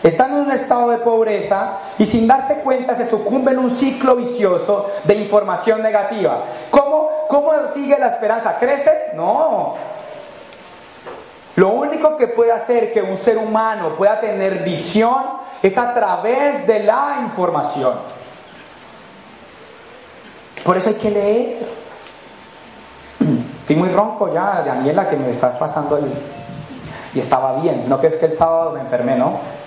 [0.04, 4.16] Están en un estado de pobreza y sin darse cuenta se sucumbe en un ciclo
[4.16, 6.44] vicioso de información negativa.
[6.72, 8.58] ¿Cómo, cómo sigue la esperanza?
[8.58, 9.12] ¿Crece?
[9.16, 9.76] No.
[11.56, 15.24] Lo único que puede hacer que un ser humano pueda tener visión
[15.62, 17.94] es a través de la información.
[20.64, 21.58] Por eso hay que leer.
[23.62, 26.14] Estoy muy ronco ya, Daniela, que me estás pasando ahí.
[27.14, 29.61] Y estaba bien, no que es que el sábado me enfermé, ¿no?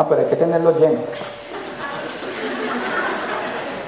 [0.00, 0.98] Ah, pero hay que tenerlo lleno.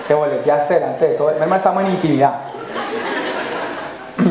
[0.07, 1.31] Te boleteaste delante de todo.
[1.31, 2.40] Hermano, estamos en intimidad.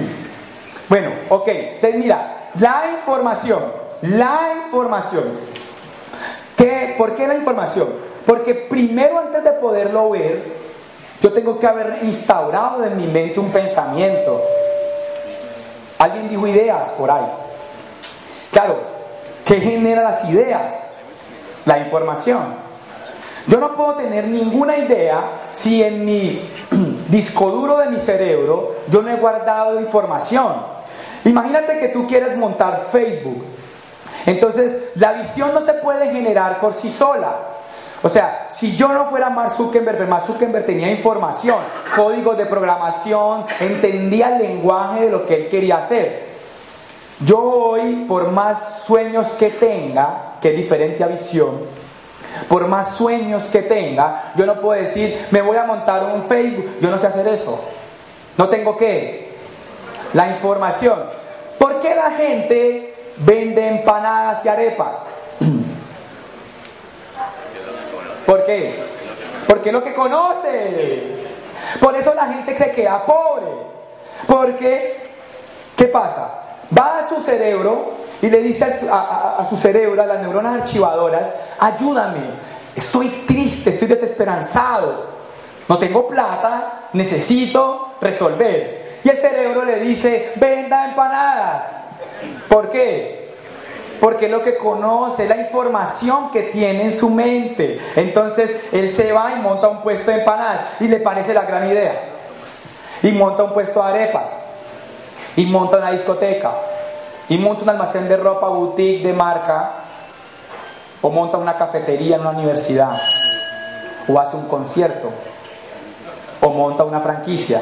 [0.87, 1.47] Bueno, ok.
[1.47, 3.63] Entonces, mira, la información.
[4.01, 5.23] La información.
[6.55, 7.87] ¿Qué, ¿Por qué la información?
[8.27, 10.43] Porque primero, antes de poderlo ver,
[11.19, 14.39] yo tengo que haber instaurado en mi mente un pensamiento.
[15.97, 17.25] Alguien dijo ideas por ahí.
[18.51, 18.81] Claro,
[19.45, 20.90] ¿qué genera las ideas?
[21.65, 22.71] La información.
[23.47, 26.41] Yo no puedo tener ninguna idea si en mi
[27.09, 30.53] disco duro de mi cerebro yo no he guardado información.
[31.25, 33.43] Imagínate que tú quieres montar Facebook.
[34.25, 37.35] Entonces, la visión no se puede generar por sí sola.
[38.03, 41.59] O sea, si yo no fuera Mark Zuckerberg, pero Mark Zuckerberg tenía información,
[41.95, 46.30] códigos de programación, entendía el lenguaje de lo que él quería hacer.
[47.23, 51.59] Yo hoy, por más sueños que tenga, que es diferente a visión,
[52.47, 56.77] por más sueños que tenga, yo no puedo decir, me voy a montar un Facebook,
[56.81, 57.59] yo no sé hacer eso.
[58.37, 59.31] No tengo qué.
[60.13, 60.99] La información.
[61.59, 65.05] ¿Por qué la gente vende empanadas y arepas?
[68.25, 68.83] ¿Por qué?
[69.47, 71.21] Porque lo que conoce.
[71.79, 73.51] Por eso la gente se queda pobre.
[74.27, 75.09] Porque,
[75.75, 76.40] ¿qué pasa?
[76.77, 81.27] Va a su cerebro y le dice a, su cerebro, a las neuronas archivadoras,
[81.59, 82.21] ayúdame,
[82.75, 85.07] estoy triste, estoy desesperanzado,
[85.67, 88.99] no tengo plata, necesito resolver.
[89.03, 91.63] Y el cerebro le dice, venda empanadas.
[92.47, 93.21] ¿Por qué?
[94.01, 97.77] porque lo que conoce, la información que tiene en su mente.
[97.95, 101.69] Entonces él se va y monta un puesto de empanadas y le parece la gran
[101.69, 102.01] idea.
[103.03, 104.35] Y monta un puesto de arepas.
[105.35, 106.53] Y monta una discoteca.
[107.29, 109.71] Y monta un almacén de ropa boutique de marca.
[111.01, 112.91] O monta una cafetería en una universidad.
[114.07, 115.09] O hace un concierto.
[116.41, 117.61] O monta una franquicia.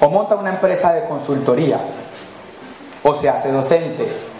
[0.00, 1.80] O monta una empresa de consultoría.
[3.02, 4.30] O se hace docente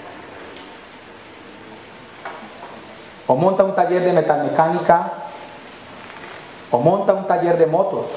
[3.30, 5.12] o monta un taller de metalmecánica,
[6.72, 8.10] o monta un taller de motos,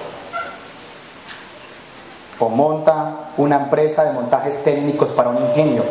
[2.39, 5.83] o monta una empresa de montajes técnicos para un ingenio,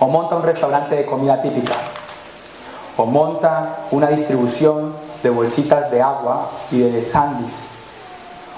[0.00, 1.74] o monta un restaurante de comida típica,
[2.96, 7.54] o monta una distribución de bolsitas de agua y de sandys,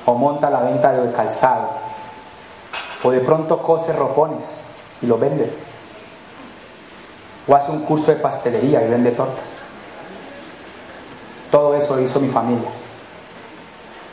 [0.04, 1.68] o monta la venta de calzado,
[3.02, 4.50] o de pronto cose ropones
[5.02, 5.66] y lo vende
[7.48, 9.52] o hace un curso de pastelería y vende tortas.
[11.50, 12.68] Todo eso lo hizo mi familia.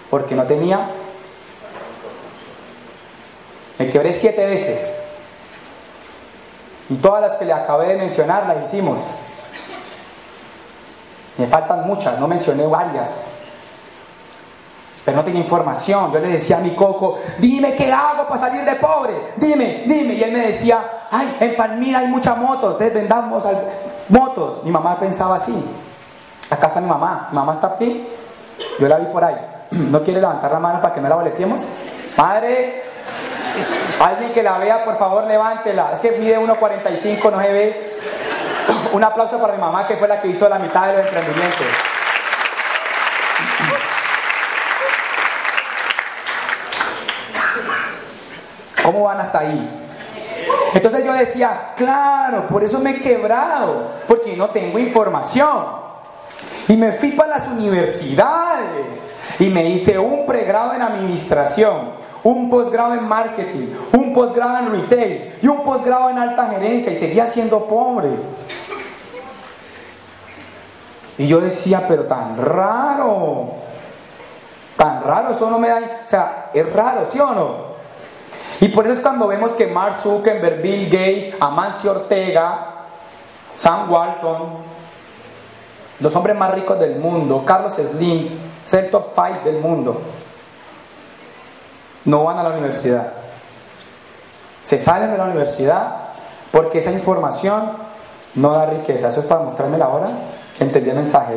[0.09, 0.91] Porque no tenía.
[3.83, 4.93] Me quebré siete veces.
[6.89, 9.15] Y todas las que le acabé de mencionar las hicimos.
[11.37, 13.25] Me faltan muchas, no mencioné varias
[15.03, 16.13] pero no tenía información.
[16.13, 20.13] Yo le decía a mi coco, dime qué hago para salir de pobre, dime, dime.
[20.13, 20.79] Y él me decía,
[21.11, 23.43] ay, en Palmira hay mucha moto, entonces vendamos
[24.07, 24.63] motos.
[24.63, 25.53] Mi mamá pensaba así.
[26.49, 28.07] La casa de mi mamá, mi mamá está aquí,
[28.79, 29.35] yo la vi por ahí.
[29.71, 31.61] ¿No quiere levantar la mano para que no la boleteemos?
[32.15, 32.82] Madre,
[33.99, 35.91] alguien que la vea, por favor, levántela.
[35.93, 37.99] Es que mide 1.45, no se ve.
[38.93, 41.67] Un aplauso para mi mamá, que fue la que hizo la mitad de los emprendimientos.
[48.83, 49.79] ¿Cómo van hasta ahí?
[50.73, 55.83] Entonces yo decía, claro, por eso me he quebrado, porque no tengo información.
[56.67, 61.91] Y me fui para las universidades y me hice un pregrado en administración,
[62.23, 66.95] un posgrado en marketing, un posgrado en retail y un posgrado en alta gerencia y
[66.95, 68.09] seguía siendo pobre.
[71.17, 73.51] Y yo decía, pero tan raro,
[74.75, 77.73] tan raro, eso no me da, o sea, es raro, ¿sí o no?
[78.61, 82.85] Y por eso es cuando vemos que Mark Zuckerberg, Bill Gates, Amancio Ortega,
[83.53, 84.73] Sam Walton,
[85.99, 88.29] los hombres más ricos del mundo, Carlos Slim,
[88.71, 90.01] el top 5 del mundo,
[92.05, 93.13] no van a la universidad.
[94.61, 95.95] Se salen de la universidad
[96.51, 97.73] porque esa información
[98.35, 99.09] no da riqueza.
[99.09, 100.07] Eso es para mostrarme la hora.
[100.59, 101.35] Entendí el mensaje.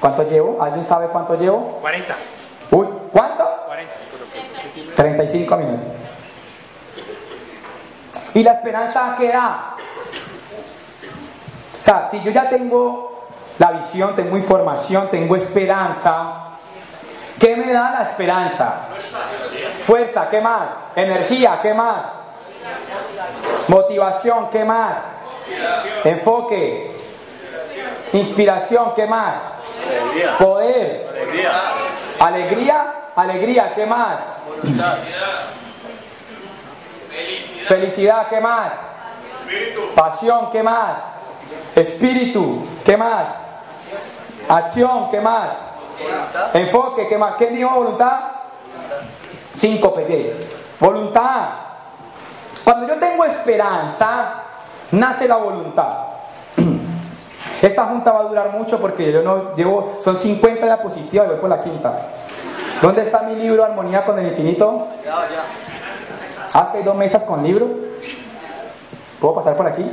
[0.00, 0.62] ¿Cuánto llevo?
[0.62, 1.78] ¿Alguien sabe cuánto llevo?
[1.80, 2.14] 40.
[2.70, 3.44] Uy, ¿cuánto?
[4.94, 5.88] 35 minutos.
[8.34, 9.74] ¿Y la esperanza qué da?
[11.80, 16.53] O sea, si yo ya tengo la visión, tengo información, tengo esperanza,
[17.38, 18.86] ¿qué me da la esperanza?
[19.82, 20.68] Fuerza, ¿qué más?
[20.96, 22.04] Energía, ¿qué más?
[23.68, 24.96] Motivación, ¿qué más?
[26.04, 26.94] Enfoque.
[28.12, 29.36] Inspiración, ¿qué más?
[30.38, 31.14] Poder.
[32.18, 32.94] Alegría.
[33.16, 34.20] Alegría, ¿qué más?
[37.68, 38.28] Felicidad.
[38.28, 38.72] ¿qué más?
[39.94, 40.98] Pasión, ¿qué más?
[41.74, 43.28] Espíritu, ¿qué más?
[44.48, 45.73] Acción, ¿qué más?
[46.52, 47.34] Enfoque, ¿qué más?
[47.36, 48.20] ¿Quién dijo voluntad?
[49.54, 50.36] Cinco pequeños.
[50.80, 51.48] Voluntad.
[52.64, 54.42] Cuando yo tengo esperanza,
[54.92, 55.98] nace la voluntad.
[57.62, 61.38] Esta junta va a durar mucho porque yo no llevo, son 50 diapositivas y voy
[61.38, 61.98] por la quinta.
[62.80, 64.88] ¿Dónde está mi libro Armonía con el Infinito?
[65.04, 65.44] Ya, ya.
[66.52, 67.68] Ah, hay dos mesas con libro.
[69.20, 69.84] ¿Puedo pasar por aquí?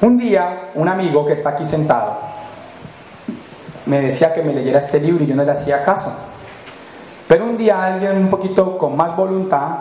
[0.00, 2.30] Un día, un amigo que está aquí sentado
[3.90, 6.12] me decía que me leyera este libro y yo no le hacía caso.
[7.26, 9.78] Pero un día alguien un poquito con más voluntad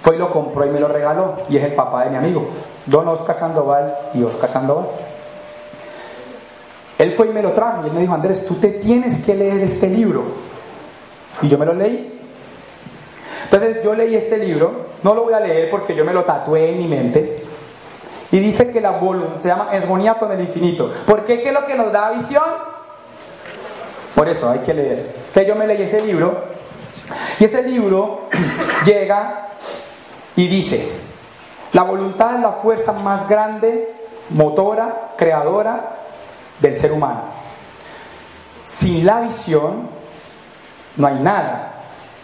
[0.00, 1.38] fue y lo compró y me lo regaló.
[1.48, 2.48] Y es el papá de mi amigo,
[2.86, 4.86] don Oscar Sandoval y Oscar Sandoval.
[6.98, 9.34] Él fue y me lo trajo y él me dijo, Andrés, tú te tienes que
[9.34, 10.22] leer este libro.
[11.42, 12.20] Y yo me lo leí.
[13.44, 16.70] Entonces yo leí este libro, no lo voy a leer porque yo me lo tatué
[16.70, 17.44] en mi mente,
[18.30, 20.90] y dice que la voluntad se llama armonía con el infinito.
[21.06, 21.40] ¿Por qué?
[21.40, 22.44] ¿Qué es lo que nos da visión?
[24.14, 25.16] Por eso hay que leer.
[25.32, 26.44] Que yo me leí ese libro
[27.38, 28.28] y ese libro
[28.84, 29.48] llega
[30.36, 30.88] y dice,
[31.72, 33.94] la voluntad es la fuerza más grande,
[34.30, 35.96] motora, creadora
[36.60, 37.22] del ser humano.
[38.64, 39.88] Sin la visión
[40.96, 41.72] no hay nada,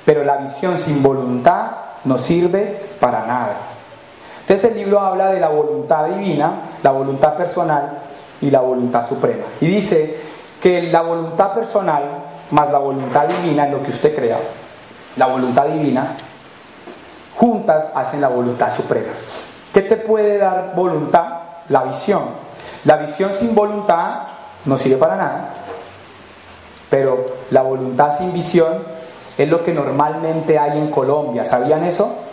[0.05, 1.71] pero la visión sin voluntad
[2.05, 3.57] no sirve para nada.
[4.45, 7.99] Entonces el libro habla de la voluntad divina, la voluntad personal
[8.42, 9.45] y la voluntad suprema.
[9.59, 10.18] Y dice
[10.61, 12.03] que la voluntad personal
[12.51, 14.38] más la voluntad divina es lo que usted crea.
[15.16, 16.14] La voluntad divina
[17.36, 19.12] juntas hacen la voluntad suprema.
[19.72, 21.38] ¿Qué te puede dar voluntad?
[21.70, 22.22] La visión.
[22.84, 24.22] La visión sin voluntad
[24.66, 25.49] no sirve para nada.
[26.90, 28.84] Pero la voluntad sin visión
[29.36, 31.45] es lo que normalmente hay en Colombia.
[31.47, 32.24] ¿Sabían eso?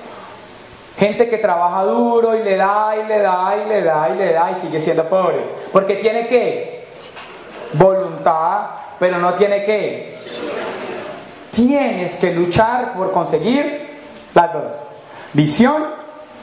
[0.97, 4.33] Gente que trabaja duro y le da y le da y le da y le
[4.33, 5.45] da y sigue siendo pobre.
[5.71, 6.85] Porque tiene que
[7.73, 8.61] voluntad,
[8.99, 10.19] pero no tiene que.
[11.51, 13.99] Tienes que luchar por conseguir
[14.33, 14.75] las dos.
[15.33, 15.83] Visión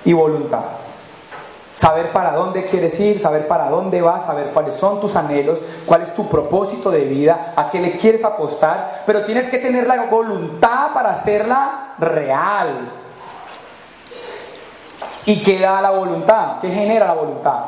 [0.05, 0.65] y voluntad.
[1.75, 6.03] Saber para dónde quieres ir, saber para dónde vas, saber cuáles son tus anhelos, cuál
[6.03, 10.07] es tu propósito de vida, a qué le quieres apostar, pero tienes que tener la
[10.07, 12.91] voluntad para hacerla real.
[15.29, 16.59] ¿Y qué da la voluntad?
[16.59, 17.65] ¿Qué genera la voluntad?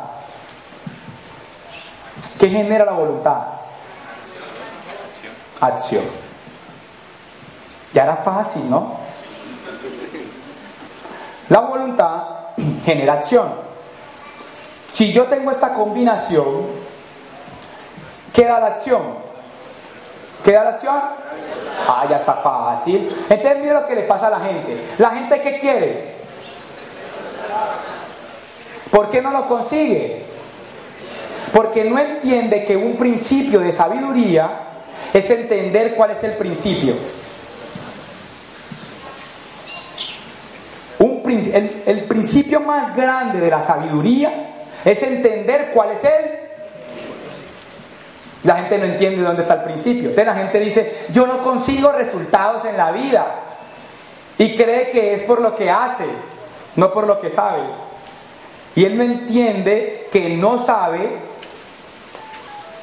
[2.39, 3.39] ¿Qué genera la voluntad?
[5.61, 6.05] Acción.
[7.93, 8.97] Ya era fácil, ¿no?
[11.51, 12.23] La voluntad
[12.83, 13.53] genera acción.
[14.91, 16.65] Si yo tengo esta combinación,
[18.33, 19.03] ¿qué da la acción?
[20.43, 20.99] ¿Qué da la acción?
[21.87, 23.15] Ah, ya está fácil.
[23.29, 24.83] Entonces mire lo que le pasa a la gente.
[24.97, 26.20] ¿La gente qué quiere?
[28.91, 30.23] ¿Por qué no lo consigue?
[31.53, 34.51] Porque no entiende que un principio de sabiduría
[35.13, 36.95] es entender cuál es el principio.
[40.99, 44.33] Un, el, el principio más grande de la sabiduría
[44.85, 46.39] es entender cuál es él.
[48.43, 50.11] La gente no entiende dónde está el principio.
[50.11, 53.27] Entonces la gente dice, yo no consigo resultados en la vida.
[54.39, 56.07] Y cree que es por lo que hace,
[56.77, 57.63] no por lo que sabe.
[58.75, 61.11] Y él no entiende que no sabe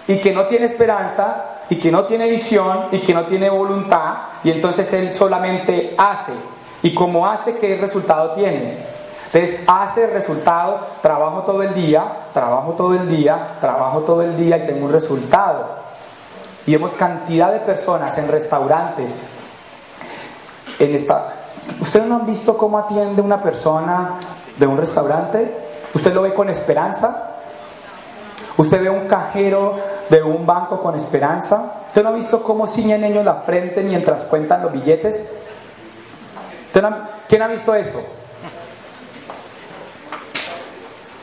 [0.08, 4.16] y que no tiene esperanza y que no tiene visión y que no tiene voluntad.
[4.44, 6.34] Y entonces él solamente hace.
[6.82, 8.78] Y como hace, ¿qué resultado tiene?
[9.32, 14.58] Entonces hace resultado, trabajo todo el día, trabajo todo el día, trabajo todo el día
[14.58, 15.88] y tengo un resultado.
[16.66, 19.24] Y vemos cantidad de personas en restaurantes.
[20.80, 21.34] En esta,
[21.80, 24.20] ¿Ustedes no han visto cómo atiende una persona
[24.58, 25.67] de un restaurante?
[25.94, 27.36] ¿Usted lo ve con esperanza?
[28.58, 29.80] ¿Usted ve un cajero
[30.10, 31.84] de un banco con esperanza?
[31.88, 35.32] ¿Usted no ha visto cómo ciñen ellos la frente mientras cuentan los billetes?
[37.28, 38.02] ¿Quién ha visto eso?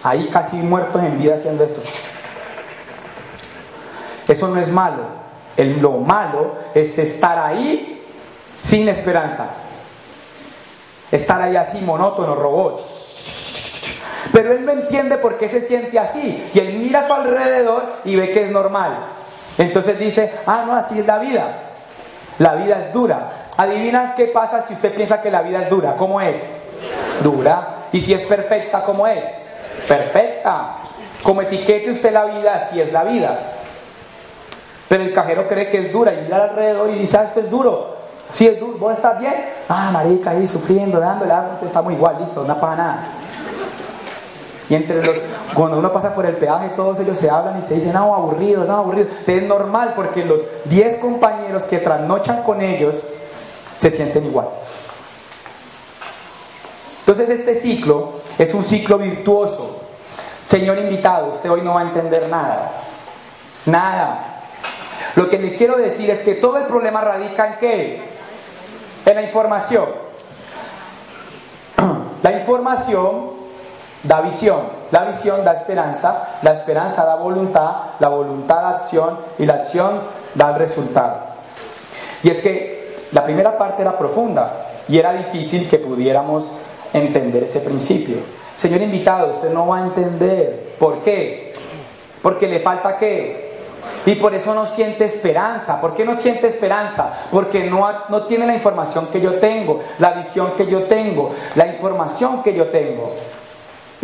[0.05, 1.81] ahí casi muertos en vida haciendo esto.
[4.29, 5.25] Eso no es malo.
[5.57, 8.03] El, lo malo es estar ahí
[8.55, 9.47] sin esperanza.
[11.11, 12.81] Estar ahí así monótono, robot.
[14.35, 16.51] Pero él no entiende por qué se siente así.
[16.53, 18.97] Y él mira a su alrededor y ve que es normal.
[19.57, 21.47] Entonces dice, ah, no, así es la vida.
[22.41, 23.47] La vida es dura.
[23.57, 25.95] Adivina qué pasa si usted piensa que la vida es dura.
[25.95, 26.37] ¿Cómo es?
[27.23, 27.77] Dura.
[27.93, 29.25] Y si es perfecta, ¿cómo es?
[29.87, 30.77] perfecta.
[31.23, 33.39] Como etiquete usted la vida, así es la vida.
[34.89, 37.51] Pero el cajero cree que es dura y mira alrededor y dice, ah, esto es
[37.51, 37.95] duro.
[38.33, 39.35] Si es duro, ¿vos estás bien?
[39.69, 43.07] Ah, marica, ahí sufriendo, dándole, ah, estamos igual, listo, no pasa nada.
[44.69, 45.17] Y entre los,
[45.55, 48.65] cuando uno pasa por el peaje, todos ellos se hablan y se dicen, no, aburrido,
[48.65, 49.09] no, aburrido.
[49.27, 53.03] Es normal porque los 10 compañeros que trasnochan con ellos
[53.77, 54.49] se sienten igual.
[57.01, 59.81] Entonces este ciclo es un ciclo virtuoso.
[60.43, 62.73] Señor invitado, usted hoy no va a entender nada.
[63.67, 64.35] Nada.
[65.15, 68.03] Lo que le quiero decir es que todo el problema radica en qué?
[69.05, 69.89] En la información.
[72.23, 73.34] La información
[74.05, 79.47] da visión, la visión da esperanza, la esperanza da voluntad, la voluntad da acción y
[79.47, 80.01] la acción
[80.35, 81.17] da el resultado.
[82.23, 86.51] Y es que la primera parte era profunda y era difícil que pudiéramos
[86.93, 88.17] entender ese principio.
[88.57, 90.75] Señor invitado, usted no va a entender.
[90.79, 91.55] ¿Por qué?
[92.23, 93.45] Porque le falta qué?
[94.07, 95.81] Y por eso no siente esperanza.
[95.81, 97.13] ¿Por qué no siente esperanza?
[97.31, 101.67] Porque no, no tiene la información que yo tengo, la visión que yo tengo, la
[101.67, 103.13] información que yo tengo.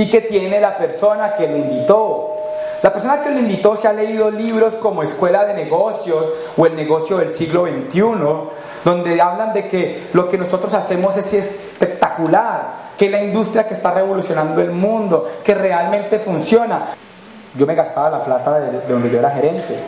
[0.01, 2.35] Y que tiene la persona que lo invitó.
[2.83, 6.27] La persona que lo invitó se ha leído libros como Escuela de Negocios
[6.57, 8.01] o El Negocio del Siglo XXI,
[8.83, 13.91] donde hablan de que lo que nosotros hacemos es espectacular, que la industria que está
[13.91, 16.95] revolucionando el mundo, que realmente funciona.
[17.55, 19.79] Yo me gastaba la plata de, donde yo era gerente,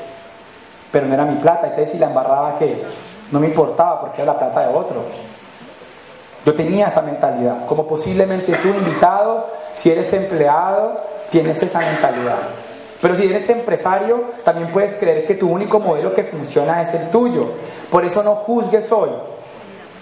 [0.90, 2.84] pero no era mi plata, entonces si la embarraba que
[3.30, 5.31] no me importaba porque era la plata de otro.
[6.44, 10.96] Yo tenía esa mentalidad, como posiblemente tú invitado, si eres empleado,
[11.30, 12.38] tienes esa mentalidad.
[13.00, 17.10] Pero si eres empresario, también puedes creer que tu único modelo que funciona es el
[17.10, 17.48] tuyo.
[17.90, 19.10] Por eso no juzgues hoy.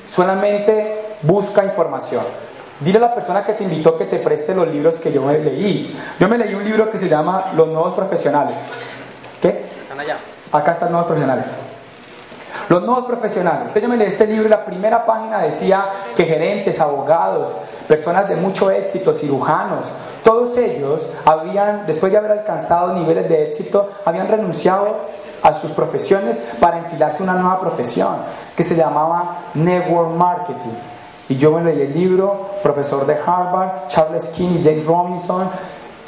[0.08, 2.24] Solamente busca información.
[2.80, 5.38] Dile a la persona que te invitó que te preste los libros que yo me
[5.38, 5.98] leí.
[6.18, 8.58] Yo me leí un libro que se llama Los Nuevos Profesionales.
[9.40, 9.66] ¿Qué?
[9.82, 10.18] Están allá.
[10.52, 11.46] Acá están Nuevos Profesionales.
[12.70, 13.62] Los nuevos profesionales.
[13.62, 17.50] Entonces yo me leí este libro y la primera página decía que gerentes, abogados,
[17.88, 19.86] personas de mucho éxito, cirujanos,
[20.22, 24.98] todos ellos habían, después de haber alcanzado niveles de éxito, habían renunciado
[25.42, 28.18] a sus profesiones para enfilarse una nueva profesión
[28.56, 30.78] que se llamaba Network Marketing.
[31.28, 35.50] Y yo me leí el libro, profesor de Harvard, Charles King y James Robinson,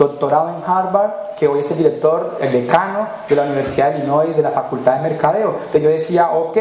[0.02, 4.34] doctorado en Harvard, que hoy es el director, el decano de la Universidad de Illinois
[4.34, 5.54] de la Facultad de Mercadeo.
[5.54, 6.58] Entonces yo decía, ok,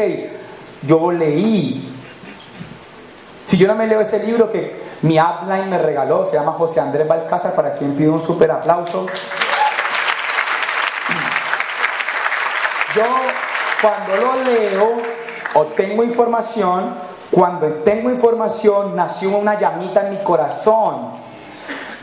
[0.82, 1.88] yo leí.
[3.44, 6.80] Si yo no me leo ese libro que mi upline me regaló, se llama José
[6.80, 9.06] Andrés Balcázar, para quien pido un súper aplauso.
[12.94, 13.02] Yo
[13.80, 14.92] cuando lo leo
[15.54, 16.94] o tengo información,
[17.30, 21.31] cuando tengo información nació una llamita en mi corazón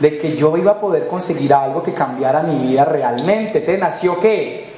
[0.00, 3.60] de que yo iba a poder conseguir algo que cambiara mi vida realmente.
[3.60, 4.68] ¿Te nació qué?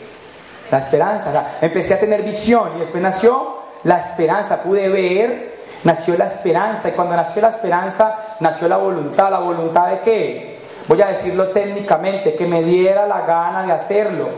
[0.71, 1.59] La esperanza.
[1.61, 4.63] empecé a tener visión y después nació la esperanza.
[4.63, 5.53] Pude ver
[5.85, 9.31] nació la esperanza y cuando nació la esperanza nació la voluntad.
[9.31, 10.59] ¿La voluntad de qué?
[10.89, 14.29] Voy a decirlo técnicamente, que me diera la gana de hacerlo.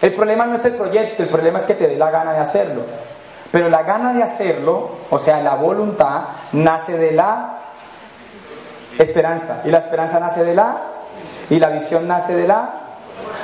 [0.00, 2.38] El problema no es el proyecto, el problema es que te dé la gana de
[2.38, 2.82] hacerlo.
[3.50, 7.58] Pero la gana de hacerlo, o sea, la voluntad, nace de la
[8.98, 9.62] esperanza.
[9.64, 10.82] Y la esperanza nace de la,
[11.50, 12.70] y la visión nace de la.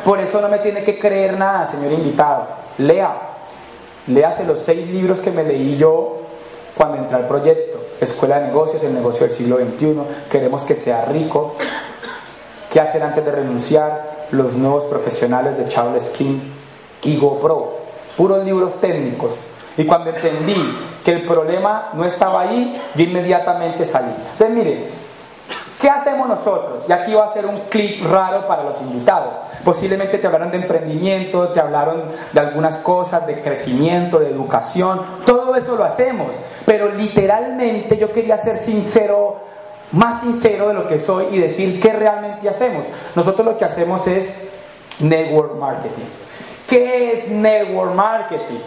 [0.05, 2.47] Por eso no me tiene que creer nada, señor invitado.
[2.79, 3.15] Lea,
[4.07, 6.19] léase los seis libros que me leí yo
[6.75, 7.81] cuando entré al proyecto.
[8.01, 9.97] Escuela de Negocios, el negocio del siglo XXI,
[10.31, 11.57] queremos que sea rico.
[12.71, 14.15] ¿Qué hacer antes de renunciar?
[14.31, 16.41] Los nuevos profesionales de Charles King
[17.05, 17.79] y GoPro.
[18.17, 19.35] Puros libros técnicos.
[19.77, 20.57] Y cuando entendí
[21.05, 24.13] que el problema no estaba ahí, yo inmediatamente salí.
[24.33, 24.89] Entonces, mire,
[25.85, 26.85] ¿Qué hacemos nosotros?
[26.89, 29.35] Y aquí va a ser un clic raro para los invitados.
[29.62, 35.03] Posiblemente te hablaron de emprendimiento, te hablaron de algunas cosas, de crecimiento, de educación.
[35.26, 36.37] Todo eso lo hacemos.
[36.64, 39.41] Pero literalmente yo quería ser sincero,
[39.93, 42.87] más sincero de lo que soy y decir qué realmente hacemos.
[43.14, 44.30] Nosotros lo que hacemos es
[45.01, 46.07] network marketing.
[46.66, 48.61] ¿Qué es network marketing?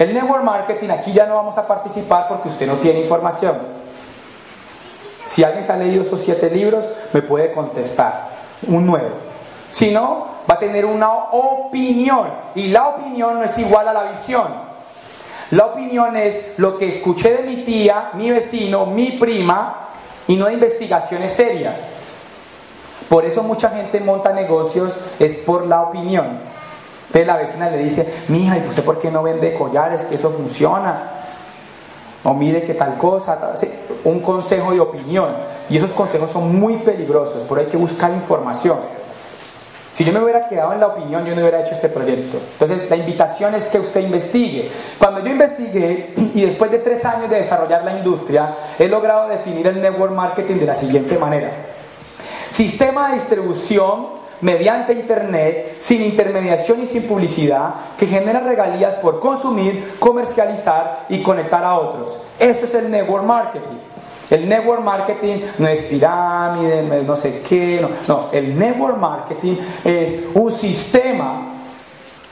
[0.00, 3.83] El network marketing aquí ya no vamos a participar porque usted no tiene información.
[5.26, 8.28] Si alguien se ha leído esos siete libros, me puede contestar
[8.66, 9.10] un nuevo.
[9.70, 12.28] Si no, va a tener una opinión.
[12.54, 14.48] Y la opinión no es igual a la visión.
[15.50, 19.88] La opinión es lo que escuché de mi tía, mi vecino, mi prima,
[20.26, 21.88] y no de investigaciones serias.
[23.08, 26.38] Por eso mucha gente monta negocios, es por la opinión.
[27.06, 30.04] Entonces la vecina le dice, mija, ¿y usted por qué no vende collares?
[30.04, 31.23] Que eso funciona
[32.24, 33.54] o mire que tal cosa,
[34.04, 35.36] un consejo de opinión.
[35.70, 38.78] Y esos consejos son muy peligrosos, por hay que buscar información.
[39.92, 42.38] Si yo me hubiera quedado en la opinión, yo no hubiera hecho este proyecto.
[42.52, 44.68] Entonces, la invitación es que usted investigue.
[44.98, 49.68] Cuando yo investigué, y después de tres años de desarrollar la industria, he logrado definir
[49.68, 51.52] el network marketing de la siguiente manera.
[52.50, 59.96] Sistema de distribución mediante Internet, sin intermediación y sin publicidad, que genera regalías por consumir,
[59.98, 62.18] comercializar y conectar a otros.
[62.38, 63.78] Eso es el network marketing.
[64.30, 68.28] El network marketing no es pirámide, no, no sé qué, no.
[68.32, 71.50] El network marketing es un sistema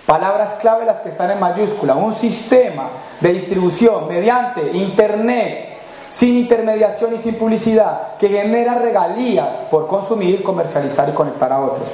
[0.07, 1.95] Palabras clave las que están en mayúscula.
[1.95, 2.91] Un sistema
[3.21, 5.72] de distribución mediante Internet
[6.13, 11.91] sin intermediación y sin publicidad, que genera regalías por consumir, comercializar y conectar a otros.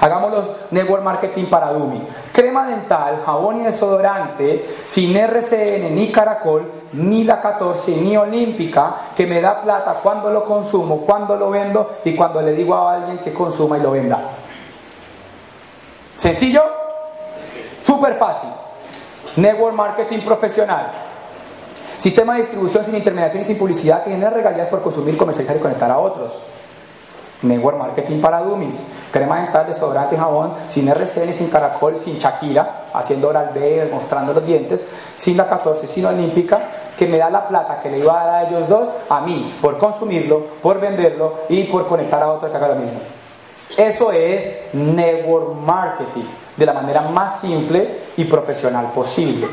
[0.00, 2.06] Hagamos los network marketing para Dumi.
[2.30, 9.26] Crema dental, jabón y desodorante, sin RCN, ni Caracol, ni la 14, ni Olímpica, que
[9.26, 13.18] me da plata cuando lo consumo, cuando lo vendo y cuando le digo a alguien
[13.18, 14.20] que consuma y lo venda.
[16.16, 16.64] ¿Sencillo?
[17.80, 18.50] Súper fácil.
[19.36, 21.11] Network marketing profesional.
[22.02, 25.60] Sistema de distribución sin intermediación y sin publicidad que genera regalías por consumir, comercializar y
[25.60, 26.32] conectar a otros.
[27.42, 28.74] Network marketing para dummies.
[29.12, 34.44] Crema dental, desodorante, jabón, sin RCN, sin caracol, sin Shakira, haciendo oral B, mostrando los
[34.44, 34.84] dientes,
[35.16, 36.58] sin la 14, sin olímpica,
[36.98, 39.56] que me da la plata que le iba a dar a ellos dos, a mí,
[39.62, 42.98] por consumirlo, por venderlo y por conectar a otro que haga lo mismo.
[43.76, 46.26] Eso es network marketing,
[46.56, 49.46] de la manera más simple y profesional posible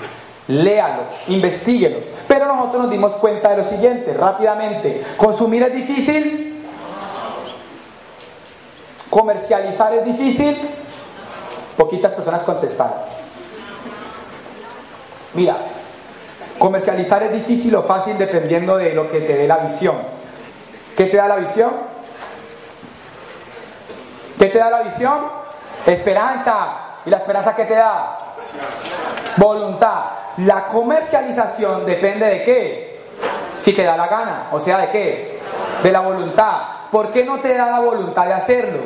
[0.50, 2.00] léalo, investiguelo.
[2.28, 5.02] Pero nosotros nos dimos cuenta de lo siguiente, rápidamente.
[5.16, 6.66] ¿Consumir es difícil?
[9.10, 10.58] ¿Comercializar es difícil?
[11.78, 12.97] Poquitas personas contestaron.
[15.36, 15.58] Mira,
[16.58, 19.97] comercializar es difícil o fácil dependiendo de lo que te dé la visión.
[20.97, 21.72] ¿Qué te da la visión?
[24.38, 25.26] ¿Qué te da la visión?
[25.86, 26.89] Esperanza.
[27.06, 28.18] ¿Y la esperanza qué te da?
[29.38, 30.04] Voluntad.
[30.38, 33.00] La comercialización depende de qué?
[33.60, 35.39] Si te da la gana, o sea, ¿de qué?
[35.84, 36.58] De la voluntad.
[36.91, 38.80] ¿Por qué no te da la voluntad de hacerlo?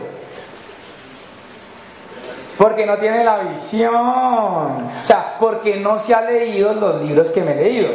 [2.57, 3.93] Porque no tiene la visión.
[3.95, 7.89] O sea, porque no se ha leído los libros que me he leído.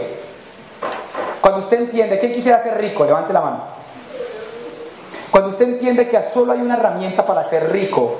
[1.40, 3.04] Cuando usted entiende, ¿quién quisiera ser rico?
[3.04, 3.60] Levante la mano.
[5.30, 8.16] Cuando usted entiende que solo hay una herramienta para ser rico,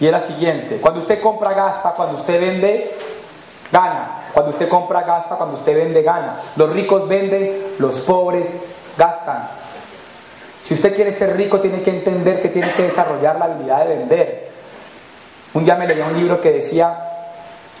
[0.00, 2.96] y es la siguiente, cuando usted compra, gasta, cuando usted vende,
[3.72, 4.22] gana.
[4.32, 5.36] Cuando usted compra, gasta.
[5.36, 6.36] Cuando usted vende, gana.
[6.56, 8.54] Los ricos venden, los pobres
[8.96, 9.48] gastan.
[10.62, 13.96] Si usted quiere ser rico, tiene que entender que tiene que desarrollar la habilidad de
[13.96, 14.52] vender.
[15.54, 16.96] Un día me leí un libro que decía,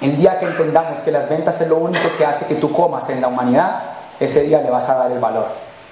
[0.00, 3.08] el día que entendamos que las ventas es lo único que hace que tú comas
[3.08, 3.82] en la humanidad,
[4.18, 5.46] ese día le vas a dar el valor.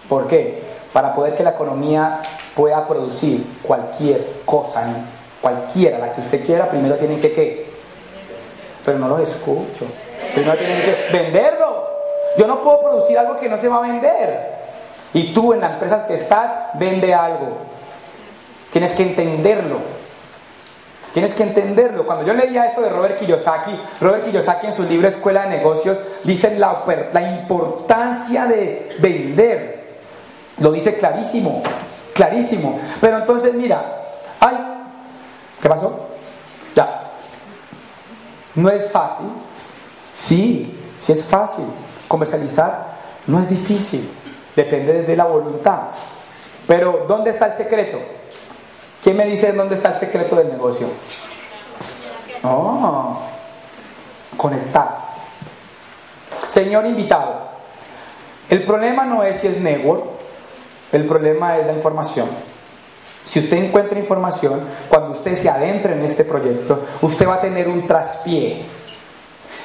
[0.09, 0.63] ¿Por qué?
[0.93, 2.21] Para poder que la economía
[2.55, 4.85] pueda producir cualquier cosa,
[5.41, 7.71] cualquiera, la que usted quiera, primero tienen que qué?
[8.85, 9.87] Pero no los escucho.
[10.35, 11.89] Primero tienen que venderlo.
[12.37, 14.61] Yo no puedo producir algo que no se va a vender.
[15.13, 17.59] Y tú en la empresa que estás, vende algo.
[18.71, 19.79] Tienes que entenderlo.
[21.13, 22.07] Tienes que entenderlo.
[22.07, 25.99] Cuando yo leía eso de Robert Kiyosaki, Robert Kiyosaki en su libro Escuela de Negocios
[26.23, 29.81] dice la, la importancia de vender.
[30.59, 31.63] Lo dice clarísimo,
[32.15, 32.79] clarísimo.
[33.01, 34.03] Pero entonces mira,
[34.39, 34.70] ay,
[35.61, 36.09] ¿qué pasó?
[36.75, 37.11] Ya.
[38.55, 39.27] No es fácil,
[40.13, 41.65] Sí, sí es fácil.
[42.09, 44.11] Comercializar no es difícil,
[44.57, 45.83] depende de la voluntad.
[46.67, 47.99] Pero ¿dónde está el secreto?
[49.03, 50.89] ¿Quién me dice dónde está el secreto del negocio?
[52.43, 53.21] Oh,
[54.37, 54.99] conectar.
[56.49, 57.49] Señor invitado,
[58.49, 60.05] el problema no es si es network,
[60.93, 62.29] el problema es la información.
[63.25, 67.69] Si usted encuentra información, cuando usted se adentre en este proyecto, usted va a tener
[67.69, 68.65] un traspié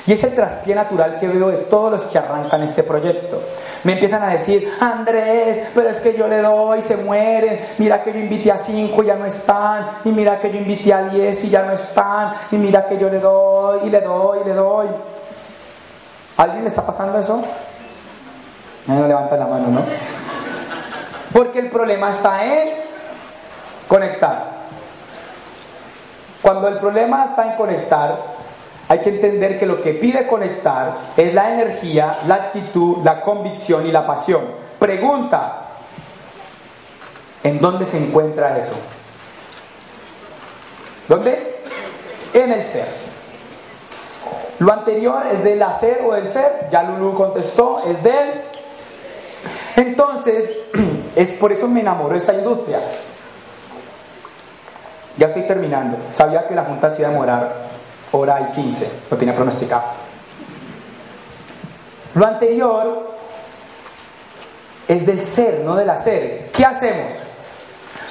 [0.08, 3.42] y es el traspié natural que veo de todos los que arrancan este proyecto.
[3.84, 8.14] Me empiezan a decir, Andrés, pero es que yo le doy, se mueren, mira que
[8.14, 11.44] yo invité a cinco y ya no están, y mira que yo invité a diez
[11.46, 14.54] y ya no están, y mira que yo le doy y le doy y le
[14.54, 14.88] doy.
[16.38, 17.44] alguien le está pasando eso?
[18.86, 19.82] No levanta la mano, ¿no?
[21.34, 22.85] Porque el problema está en
[23.88, 24.56] conectar.
[26.42, 28.20] Cuando el problema está en conectar,
[28.88, 33.88] hay que entender que lo que pide conectar es la energía, la actitud, la convicción
[33.88, 34.44] y la pasión.
[34.78, 35.70] Pregunta,
[37.44, 38.76] ¿en dónde se encuentra eso?
[41.08, 41.62] ¿Dónde?
[42.34, 42.86] En el ser.
[44.60, 48.42] Lo anterior es del hacer o del ser, ya Lulu contestó, es del.
[49.76, 50.50] Entonces,
[51.16, 52.80] es por eso me enamoró esta industria.
[55.18, 55.98] Ya estoy terminando.
[56.12, 57.56] Sabía que la Junta se iba a demorar
[58.12, 59.84] hora y 15, lo tenía pronosticado.
[62.14, 63.12] Lo anterior
[64.88, 66.50] es del ser, no del hacer.
[66.52, 67.14] ¿Qué hacemos?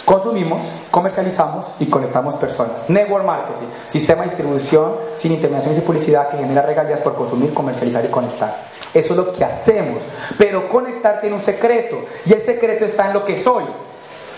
[0.05, 2.91] Consumimos, comercializamos y conectamos personas.
[2.91, 8.05] Network marketing, sistema de distribución sin intermediaciones y publicidad que genera regalías por consumir, comercializar
[8.05, 8.55] y conectar.
[8.93, 10.03] Eso es lo que hacemos.
[10.37, 13.65] Pero conectar tiene un secreto y el secreto está en lo que soy.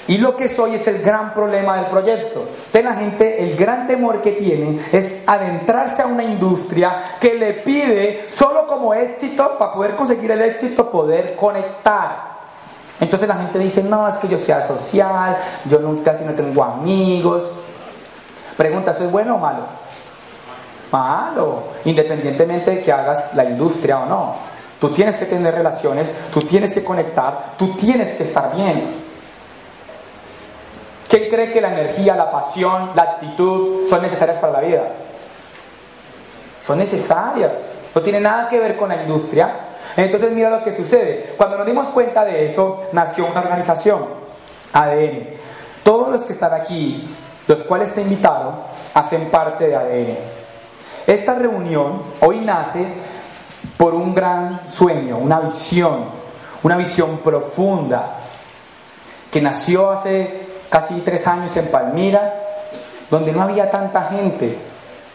[0.09, 2.49] Y lo que soy es el gran problema del proyecto.
[2.73, 7.55] De la gente, el gran temor que tiene es adentrarse a una industria que le
[7.55, 12.37] pide solo como éxito, para poder conseguir el éxito, poder conectar.
[13.01, 16.63] Entonces la gente dice, no, es que yo sea social, yo nunca casi no tengo
[16.63, 17.51] amigos.
[18.57, 19.65] Pregunta, ¿soy bueno o malo?
[20.93, 24.37] Malo, independientemente de que hagas la industria o no.
[24.81, 29.06] Tú tienes que tener relaciones, tú tienes que conectar, tú tienes que estar bien.
[31.09, 34.83] ¿Quién cree que la energía, la pasión, la actitud son necesarias para la vida?
[36.65, 37.53] Son necesarias.
[37.95, 39.67] No tiene nada que ver con la industria.
[39.97, 41.35] Entonces mira lo que sucede.
[41.37, 44.05] Cuando nos dimos cuenta de eso, nació una organización,
[44.73, 45.29] ADN.
[45.85, 47.15] Todos los que están aquí,
[47.47, 48.57] los cuales te invitaron,
[48.93, 50.19] hacen parte de ADN.
[51.07, 52.85] Esta reunión hoy nace
[53.77, 56.07] por un gran sueño, una visión,
[56.65, 58.17] una visión profunda,
[59.31, 60.46] que nació hace
[60.77, 62.35] casi tres años en Palmira,
[63.11, 64.59] donde no había tanta gente.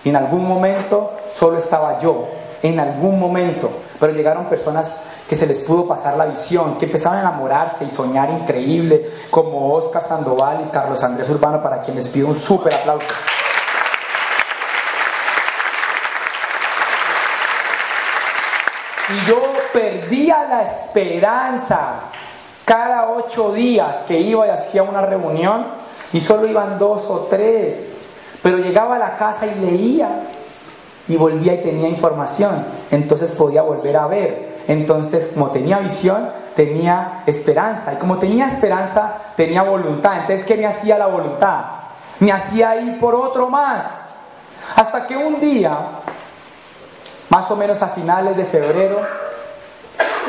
[0.04, 2.30] En algún momento solo estaba yo,
[2.64, 7.20] en algún momento, pero llegaron personas que se les pudo pasar la visión, que empezaron
[7.20, 12.10] a enamorarse y soñar increíble, como Oscar Sandoval y Carlos Andrés Urbano, para quien les
[12.10, 13.06] pido un súper aplauso.
[19.10, 22.00] Y yo perdía la esperanza
[22.72, 25.66] cada ocho días que iba y hacía una reunión,
[26.14, 27.98] y solo iban dos o tres,
[28.42, 30.22] pero llegaba a la casa y leía,
[31.10, 34.62] y volvía y tenía información, entonces podía volver a ver.
[34.70, 40.22] Entonces, como tenía visión, tenía esperanza, y como tenía esperanza, tenía voluntad.
[40.22, 41.66] Entonces, ¿qué me hacía la voluntad?
[42.20, 43.84] Me hacía ir por otro más.
[44.78, 45.78] Hasta que un día,
[47.28, 49.02] más o menos a finales de febrero,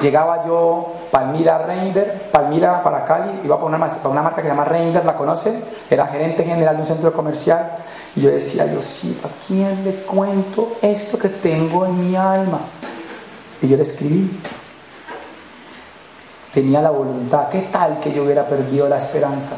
[0.02, 4.64] llegaba yo Palmira Reinder, Palmira para Cali, iba por una, una marca que se llama
[4.64, 5.62] Reinder, ¿la conocen?
[5.88, 7.76] Era gerente general de un centro comercial.
[8.16, 12.60] Y yo decía, sí, ¿a quién le cuento esto que tengo en mi alma?
[13.62, 14.40] Y yo le escribí.
[16.52, 17.48] Tenía la voluntad.
[17.48, 19.56] ¿Qué tal que yo hubiera perdido la esperanza?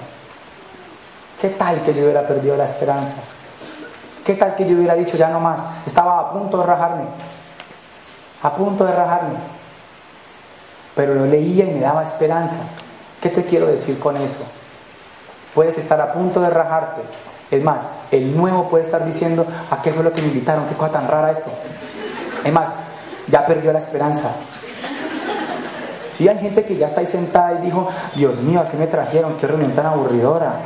[1.40, 3.16] ¿Qué tal que yo hubiera perdido la esperanza?
[4.24, 5.66] ¿Qué tal que yo hubiera dicho ya no más?
[5.84, 7.04] Estaba a punto de rajarme.
[8.42, 9.54] A punto de rajarme
[10.94, 12.58] pero lo leía y me daba esperanza.
[13.20, 14.44] ¿Qué te quiero decir con eso?
[15.54, 17.00] Puedes estar a punto de rajarte.
[17.50, 20.66] Es más, el nuevo puede estar diciendo, ¿a qué fue lo que me invitaron?
[20.66, 21.50] ¿Qué cosa tan rara esto?
[22.44, 22.68] Es más,
[23.28, 24.30] ya perdió la esperanza.
[26.10, 28.86] Sí, hay gente que ya está ahí sentada y dijo, Dios mío, ¿a qué me
[28.86, 29.36] trajeron?
[29.36, 30.56] Qué reunión tan aburridora.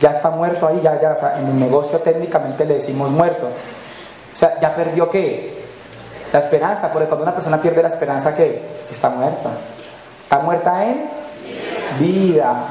[0.00, 3.46] Ya está muerto ahí, ya, ya, en el negocio técnicamente le decimos muerto.
[3.46, 5.64] O sea, ¿ya perdió qué?
[6.32, 8.79] La esperanza, porque cuando una persona pierde la esperanza, ¿qué?
[8.90, 9.50] Está muerta.
[10.22, 11.08] Está muerta en
[11.98, 12.66] vida.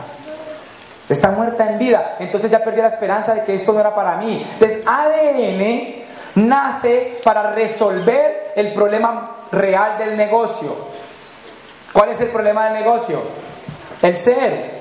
[1.07, 2.17] Está muerta en vida.
[2.19, 4.45] Entonces ya perdió la esperanza de que esto no era para mí.
[4.53, 10.75] Entonces ADN nace para resolver el problema real del negocio.
[11.91, 13.21] ¿Cuál es el problema del negocio?
[14.01, 14.79] El ser.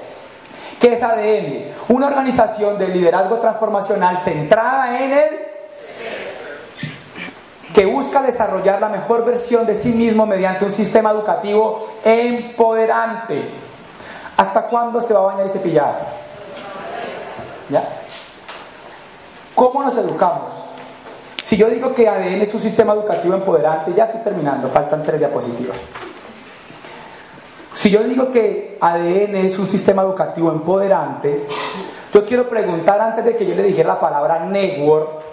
[0.79, 1.65] ¿Qué es ADN?
[1.89, 5.48] Una organización de liderazgo transformacional centrada en el
[7.73, 13.51] que busca desarrollar la mejor versión de sí mismo mediante un sistema educativo empoderante.
[14.37, 15.99] ¿Hasta cuándo se va a bañar y cepillar?
[17.69, 17.83] ¿Ya?
[19.55, 20.53] ¿Cómo nos educamos?
[21.43, 25.19] Si yo digo que ADN es un sistema educativo empoderante, ya estoy terminando, faltan tres
[25.19, 25.77] diapositivas.
[27.73, 31.47] Si yo digo que ADN es un sistema educativo empoderante,
[32.13, 35.28] yo quiero preguntar antes de que yo le dijera la palabra network,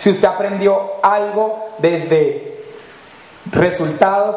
[0.00, 2.64] si usted aprendió algo desde
[3.52, 4.34] resultados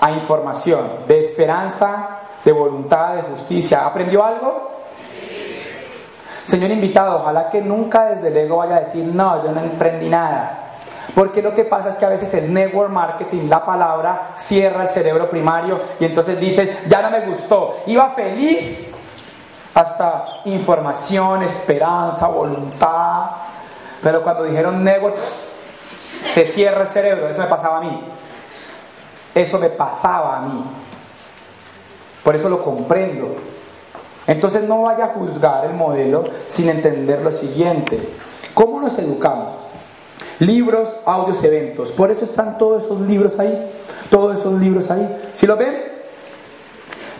[0.00, 4.68] a información, de esperanza, de voluntad, de justicia, ¿aprendió algo?
[6.44, 10.08] Señor invitado, ojalá que nunca desde el ego vaya a decir, no, yo no emprendí
[10.08, 10.72] nada.
[11.14, 14.88] Porque lo que pasa es que a veces el network marketing, la palabra, cierra el
[14.88, 17.76] cerebro primario y entonces dices, ya no me gustó.
[17.86, 18.92] Iba feliz
[19.72, 23.26] hasta información, esperanza, voluntad,
[24.02, 25.16] pero cuando dijeron network,
[26.30, 27.28] se cierra el cerebro.
[27.28, 28.00] Eso me pasaba a mí.
[29.34, 30.64] Eso me pasaba a mí.
[32.22, 33.36] Por eso lo comprendo.
[34.26, 38.00] Entonces no vaya a juzgar el modelo sin entender lo siguiente.
[38.54, 39.52] ¿Cómo nos educamos?
[40.40, 41.92] Libros, audios, eventos.
[41.92, 43.70] Por eso están todos esos libros ahí.
[44.10, 45.30] Todos esos libros ahí.
[45.34, 45.95] ¿Sí lo ven?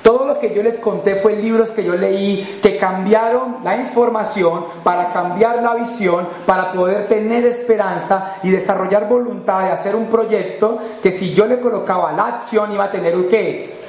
[0.07, 4.67] Todo lo que yo les conté fue libros que yo leí que cambiaron la información
[4.85, 10.79] para cambiar la visión, para poder tener esperanza y desarrollar voluntad de hacer un proyecto
[11.03, 13.81] que si yo le colocaba la acción iba a tener un qué.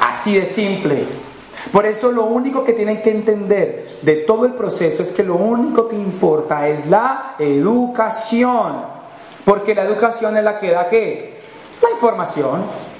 [0.00, 1.04] Así de simple.
[1.70, 5.34] Por eso lo único que tienen que entender de todo el proceso es que lo
[5.34, 8.76] único que importa es la educación.
[9.44, 11.34] Porque la educación es la que da qué?
[11.82, 12.93] La información.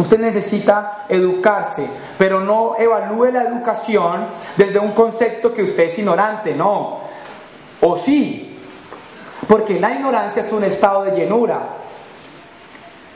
[0.00, 1.86] Usted necesita educarse,
[2.16, 7.00] pero no evalúe la educación desde un concepto que usted es ignorante, no.
[7.82, 8.56] O sí,
[9.46, 11.60] porque la ignorancia es un estado de llenura.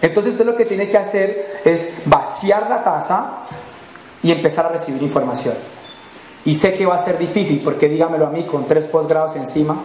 [0.03, 3.31] Entonces usted lo que tiene que hacer es vaciar la taza
[4.23, 5.55] y empezar a recibir información.
[6.45, 9.81] Y sé que va a ser difícil, porque dígamelo a mí, con tres posgrados encima,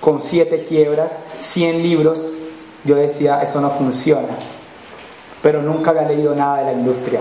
[0.00, 2.32] con siete quiebras, 100 libros,
[2.84, 4.57] yo decía, eso no funciona.
[5.42, 7.20] Pero nunca había leído nada de la industria.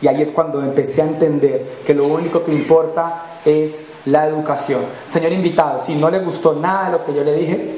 [0.00, 4.82] Y ahí es cuando empecé a entender que lo único que importa es la educación.
[5.10, 7.76] Señor invitado, si no le gustó nada de lo que yo le dije,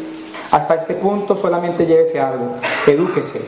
[0.50, 3.40] hasta este punto solamente llévese algo, edúquese,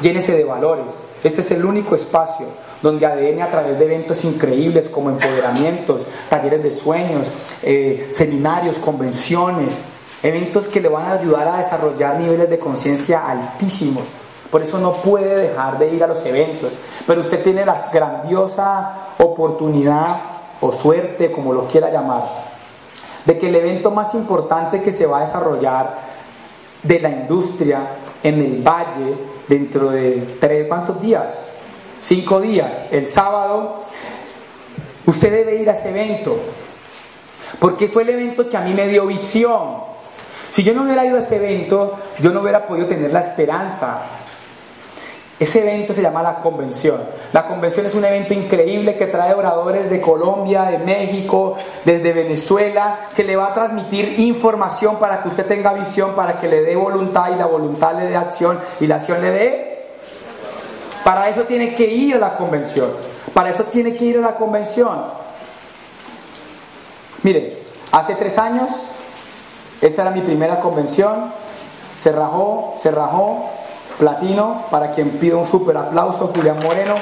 [0.00, 0.92] llénese de valores.
[1.22, 2.46] Este es el único espacio
[2.82, 7.28] donde ADN a través de eventos increíbles como empoderamientos, talleres de sueños,
[7.62, 9.78] eh, seminarios, convenciones,
[10.22, 14.04] eventos que le van a ayudar a desarrollar niveles de conciencia altísimos.
[14.56, 19.08] Por eso no puede dejar de ir a los eventos, pero usted tiene la grandiosa
[19.18, 20.16] oportunidad
[20.62, 22.22] o suerte, como lo quiera llamar,
[23.26, 25.98] de que el evento más importante que se va a desarrollar
[26.82, 27.86] de la industria
[28.22, 31.34] en el valle dentro de tres, ¿cuántos días?
[32.00, 33.82] cinco días, el sábado,
[35.04, 36.34] usted debe ir a ese evento,
[37.58, 39.84] porque fue el evento que a mí me dio visión.
[40.48, 44.22] Si yo no hubiera ido a ese evento, yo no hubiera podido tener la esperanza.
[45.38, 47.00] Ese evento se llama la convención.
[47.32, 53.10] La convención es un evento increíble que trae oradores de Colombia, de México, desde Venezuela,
[53.14, 56.74] que le va a transmitir información para que usted tenga visión, para que le dé
[56.74, 59.76] voluntad y la voluntad le dé acción y la acción le dé
[61.06, 62.90] para eso tiene que ir a la convención.
[63.32, 65.04] Para eso tiene que ir a la convención.
[67.22, 67.50] Miren,
[67.92, 68.72] hace tres años,
[69.80, 71.30] esa era mi primera convención.
[71.96, 73.48] Se rajó, se rajó,
[73.98, 76.94] platino, para quien pida un super aplauso, Julián Moreno.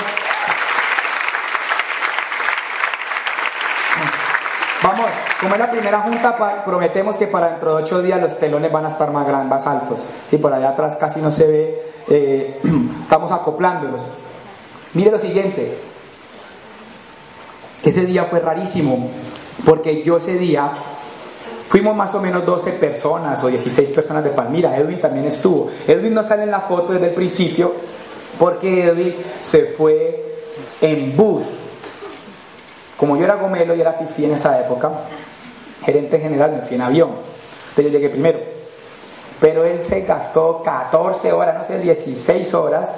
[4.82, 5.06] Vamos,
[5.40, 8.84] como es la primera junta, prometemos que para dentro de ocho días los telones van
[8.84, 10.06] a estar más grandes, más altos.
[10.30, 12.60] Y por allá atrás casi no se ve, eh,
[13.02, 14.02] estamos acoplándolos.
[14.92, 15.78] Mire lo siguiente,
[17.82, 19.08] ese día fue rarísimo,
[19.64, 20.70] porque yo ese día
[21.68, 25.70] fuimos más o menos 12 personas o 16 personas de Palmira, Edwin también estuvo.
[25.86, 27.72] Edwin no sale en la foto desde el principio,
[28.38, 30.24] porque Edwin se fue
[30.80, 31.64] en bus
[32.96, 34.90] como yo era gomelo y era fifi en esa época,
[35.84, 37.10] gerente general, me fui en avión.
[37.70, 38.38] Entonces yo llegué primero.
[39.40, 42.90] Pero él se gastó 14 horas, no sé, 16 horas.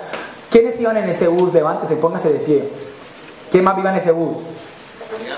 [0.50, 1.52] ¿Quiénes iban en ese bus?
[1.52, 2.68] Levántese, póngase de pie.
[3.50, 4.36] ¿Quién más iba en ese bus?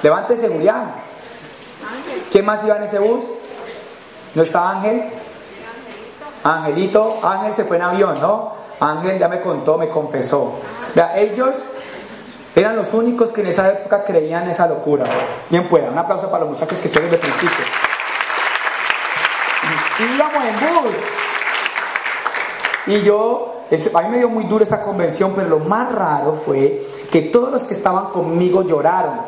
[0.02, 0.92] Levántese, Julián.
[2.30, 3.24] ¿Quién más iba en ese bus?
[4.34, 5.04] ¿No estaba Ángel?
[6.44, 8.52] Angelito, Ángel se fue en avión, ¿no?
[8.80, 10.60] Ángel ya me contó, me confesó.
[10.94, 11.64] Vea, ellos
[12.54, 15.06] eran los únicos que en esa época creían esa locura.
[15.50, 17.64] Bien pueda, un aplauso para los muchachos que son desde el principio.
[20.14, 20.94] Íbamos en bus.
[22.86, 23.64] Y yo,
[23.94, 27.50] a mí me dio muy duro esa convención, pero lo más raro fue que todos
[27.52, 29.20] los que estaban conmigo lloraron.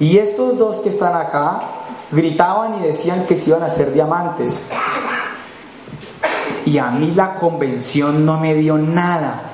[0.00, 1.60] Y estos dos que están acá
[2.10, 4.60] gritaban y decían que se iban a ser diamantes.
[6.64, 9.48] Y a mí la convención no me dio nada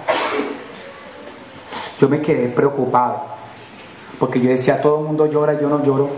[1.99, 3.22] yo me quedé preocupado,
[4.18, 6.11] porque yo decía, todo el mundo llora, yo no lloro.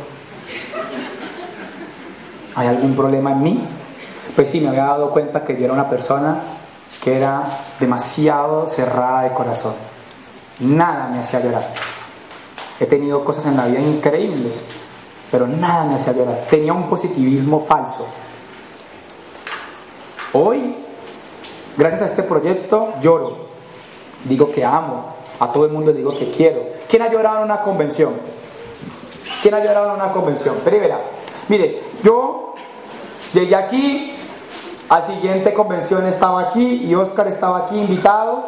[2.55, 3.69] ¿Hay algún problema en mí?
[4.35, 6.43] Pues sí, me había dado cuenta que yo era una persona
[7.03, 7.43] que era
[7.79, 9.75] demasiado cerrada de corazón.
[10.61, 11.75] Nada me hacía llorar.
[12.79, 14.61] He tenido cosas en la vida increíbles,
[15.31, 16.45] pero nada me hacía llorar.
[16.51, 18.07] Tenía un positivismo falso.
[20.33, 20.77] Hoy,
[21.77, 23.47] gracias a este proyecto, lloro.
[24.25, 26.63] Digo que amo, a todo el mundo digo que quiero.
[26.89, 28.13] ¿Quién ha llorado en una convención?
[29.41, 30.57] ¿Quién ha llorado en una convención?
[30.65, 31.01] Primera.
[31.49, 32.55] Mire, yo
[33.33, 34.17] llegué aquí,
[34.89, 38.47] a siguiente convención estaba aquí y Oscar estaba aquí invitado.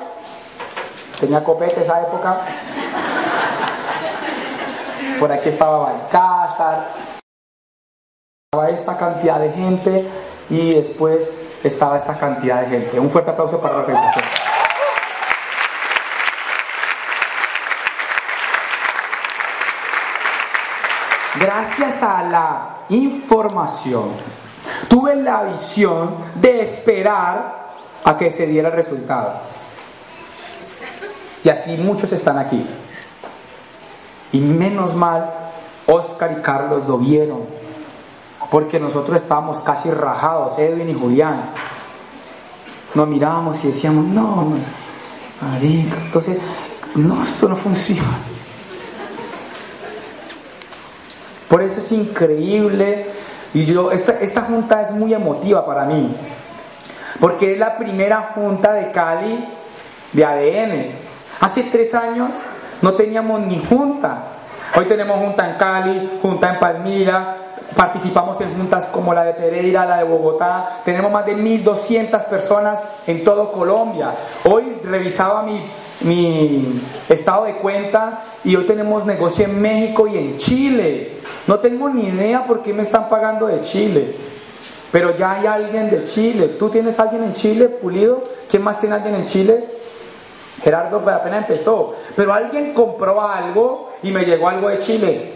[1.18, 2.42] Tenía copete esa época.
[5.18, 6.94] Por aquí estaba Balcázar.
[8.52, 10.08] Estaba esta cantidad de gente
[10.48, 13.00] y después estaba esta cantidad de gente.
[13.00, 14.24] Un fuerte aplauso para la organización.
[21.38, 24.10] gracias a la información,
[24.88, 27.68] tuve la visión de esperar
[28.04, 29.34] a que se diera el resultado.
[31.44, 32.66] Y así muchos están aquí.
[34.32, 35.30] Y menos mal,
[35.86, 37.40] Oscar y Carlos lo vieron,
[38.50, 41.50] porque nosotros estábamos casi rajados, Edwin y Julián.
[42.94, 44.54] Nos mirábamos y decíamos, no,
[45.40, 46.38] marica, entonces,
[46.94, 48.02] no, esto no funciona.
[51.48, 53.06] Por eso es increíble.
[53.54, 56.14] Y yo, esta, esta junta es muy emotiva para mí.
[57.18, 59.48] Porque es la primera junta de Cali
[60.12, 60.92] de ADN.
[61.40, 62.34] Hace tres años
[62.82, 64.22] no teníamos ni junta.
[64.76, 67.36] Hoy tenemos junta en Cali, junta en Palmira,
[67.74, 72.82] participamos en juntas como la de Pereira, la de Bogotá, tenemos más de 1.200 personas
[73.06, 74.12] en todo Colombia.
[74.44, 75.60] Hoy revisaba mi,
[76.00, 81.12] mi estado de cuenta y hoy tenemos negocio en México y en Chile.
[81.46, 84.14] No tengo ni idea por qué me están pagando de Chile.
[84.90, 86.56] Pero ya hay alguien de Chile.
[86.58, 88.22] ¿Tú tienes alguien en Chile, Pulido?
[88.50, 89.77] ¿Quién más tiene alguien en Chile?
[90.62, 91.94] Gerardo apenas empezó.
[92.16, 95.32] Pero alguien compró algo y me llegó algo de Chile.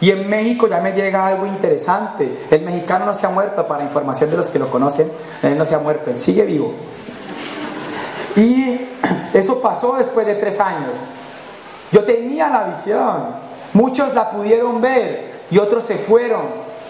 [0.00, 2.46] Y en México ya me llega algo interesante.
[2.50, 5.10] El mexicano no se ha muerto, para información de los que lo conocen,
[5.42, 6.74] él no se ha muerto, él sigue vivo.
[8.36, 8.78] Y
[9.32, 10.96] eso pasó después de tres años.
[11.90, 13.28] Yo tenía la visión,
[13.72, 16.42] muchos la pudieron ver y otros se fueron,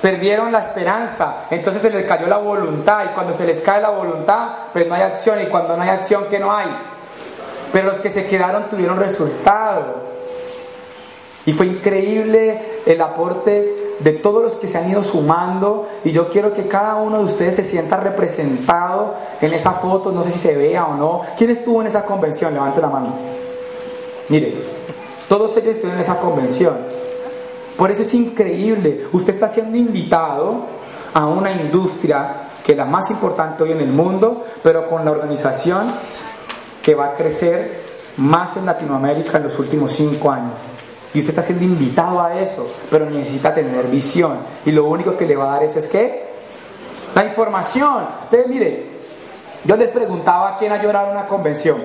[0.03, 3.91] perdieron la esperanza, entonces se les cayó la voluntad y cuando se les cae la
[3.91, 6.67] voluntad, pues no hay acción y cuando no hay acción, ¿qué no hay?
[7.73, 10.17] Pero los que se quedaron tuvieron resultado.
[11.45, 16.29] Y fue increíble el aporte de todos los que se han ido sumando y yo
[16.29, 20.39] quiero que cada uno de ustedes se sienta representado en esa foto, no sé si
[20.39, 21.23] se vea o no.
[21.37, 22.53] ¿Quién estuvo en esa convención?
[22.53, 23.14] Levante la mano.
[24.29, 24.55] Mire,
[25.29, 26.77] todos ellos estuvieron en esa convención.
[27.77, 29.07] Por eso es increíble.
[29.12, 30.64] Usted está siendo invitado
[31.14, 35.12] a una industria que es la más importante hoy en el mundo, pero con la
[35.12, 35.93] organización
[36.87, 37.80] que va a crecer
[38.18, 40.61] más en Latinoamérica en los últimos cinco años.
[41.12, 44.39] Y usted está siendo invitado a eso, pero necesita tener visión.
[44.64, 46.28] Y lo único que le va a dar eso es que
[47.12, 48.07] la información.
[48.22, 48.87] Entonces, mire,
[49.64, 51.82] yo les preguntaba quién ha llorado en una convención.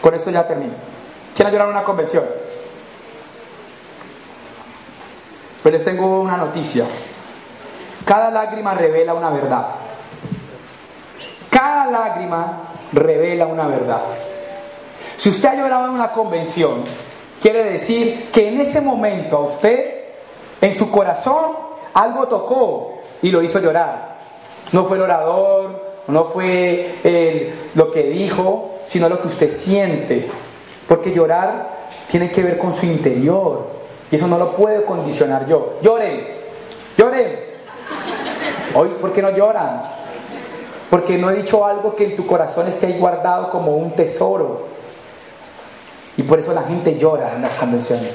[0.00, 0.74] Con esto ya termino.
[1.34, 2.22] ¿Quién ha llorado en una convención?
[5.64, 6.84] Pues les tengo una noticia.
[8.04, 9.66] Cada lágrima revela una verdad.
[11.50, 14.02] Cada lágrima revela una verdad.
[15.16, 16.84] Si usted ha llorado en una convención,
[17.42, 20.04] Quiere decir que en ese momento a usted,
[20.60, 21.56] en su corazón,
[21.92, 24.18] algo tocó y lo hizo llorar.
[24.70, 30.30] No fue el orador, no fue lo que dijo, sino lo que usted siente.
[30.86, 31.68] Porque llorar
[32.06, 33.66] tiene que ver con su interior.
[34.08, 35.78] Y eso no lo puedo condicionar yo.
[35.82, 36.24] Lloren,
[36.96, 37.40] lloren.
[38.72, 39.82] Hoy, ¿por qué no lloran?
[40.92, 44.66] Porque no he dicho algo que en tu corazón esté ahí guardado como un tesoro.
[46.18, 48.14] Y por eso la gente llora en las convenciones,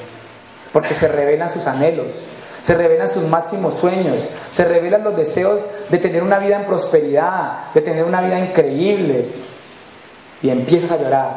[0.72, 2.20] porque se revelan sus anhelos,
[2.60, 7.72] se revelan sus máximos sueños, se revelan los deseos de tener una vida en prosperidad,
[7.74, 9.28] de tener una vida increíble.
[10.40, 11.30] Y empiezas a llorar.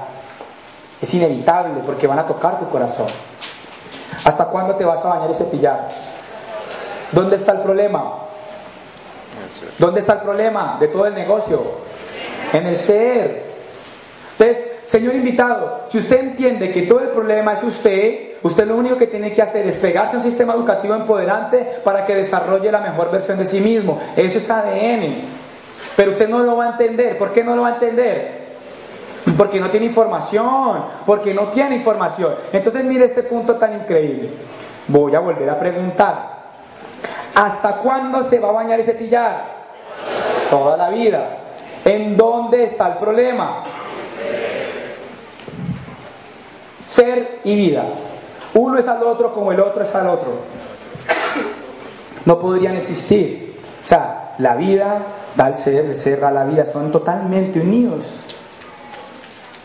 [1.01, 3.07] Es inevitable porque van a tocar tu corazón.
[4.23, 5.89] ¿Hasta cuándo te vas a bañar y cepillar?
[7.11, 8.29] ¿Dónde está el problema?
[9.77, 11.63] ¿Dónde está el problema de todo el negocio?
[12.53, 13.43] En el ser.
[14.37, 18.97] Entonces, Señor invitado, si usted entiende que todo el problema es usted, usted lo único
[18.97, 22.81] que tiene que hacer es pegarse a un sistema educativo empoderante para que desarrolle la
[22.81, 24.01] mejor versión de sí mismo.
[24.17, 25.13] Eso es ADN.
[25.95, 27.17] Pero usted no lo va a entender.
[27.17, 28.41] ¿Por qué no lo va a entender?
[29.37, 32.35] Porque no tiene información, porque no tiene información.
[32.51, 34.29] Entonces mire este punto tan increíble.
[34.89, 36.40] Voy a volver a preguntar.
[37.35, 39.61] ¿Hasta cuándo se va a bañar y cepillar?
[40.49, 41.37] Toda la vida.
[41.85, 43.65] ¿En dónde está el problema?
[46.87, 47.85] Ser y vida.
[48.53, 50.31] Uno es al otro como el otro es al otro.
[52.25, 53.57] No podrían existir.
[53.83, 55.01] O sea, la vida
[55.35, 58.09] da al ser, el ser da la vida, son totalmente unidos.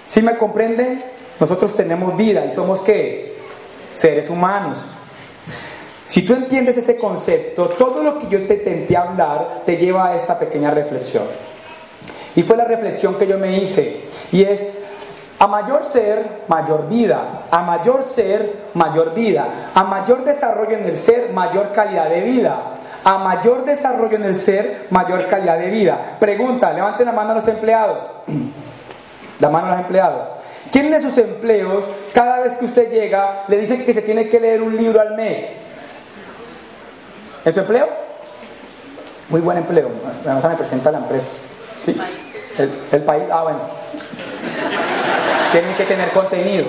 [0.06, 1.04] Si me comprenden?
[1.38, 3.36] Nosotros tenemos vida y somos qué?
[3.94, 4.82] Seres humanos.
[6.06, 10.14] Si tú entiendes ese concepto, todo lo que yo te intenté hablar te lleva a
[10.14, 11.24] esta pequeña reflexión.
[12.36, 14.02] Y fue la reflexión que yo me hice.
[14.30, 14.64] Y es,
[15.40, 17.42] a mayor ser, mayor vida.
[17.50, 19.70] A mayor ser, mayor vida.
[19.74, 22.56] A mayor desarrollo en el ser, mayor calidad de vida.
[23.02, 26.18] A mayor desarrollo en el ser, mayor calidad de vida.
[26.20, 28.00] Pregunta, levanten la mano a los empleados.
[29.38, 30.24] La mano a los empleados.
[30.72, 31.84] ¿Quién de sus empleos,
[32.14, 35.14] cada vez que usted llega, le dicen que se tiene que leer un libro al
[35.14, 35.65] mes?
[37.46, 37.88] ¿En su empleo?
[39.30, 39.88] Muy buen empleo.
[40.20, 41.28] Además me presenta la empresa.
[41.82, 41.96] ¿Sí?
[42.58, 43.60] El, el país, ah, bueno
[45.52, 46.66] tienen que tener contenido.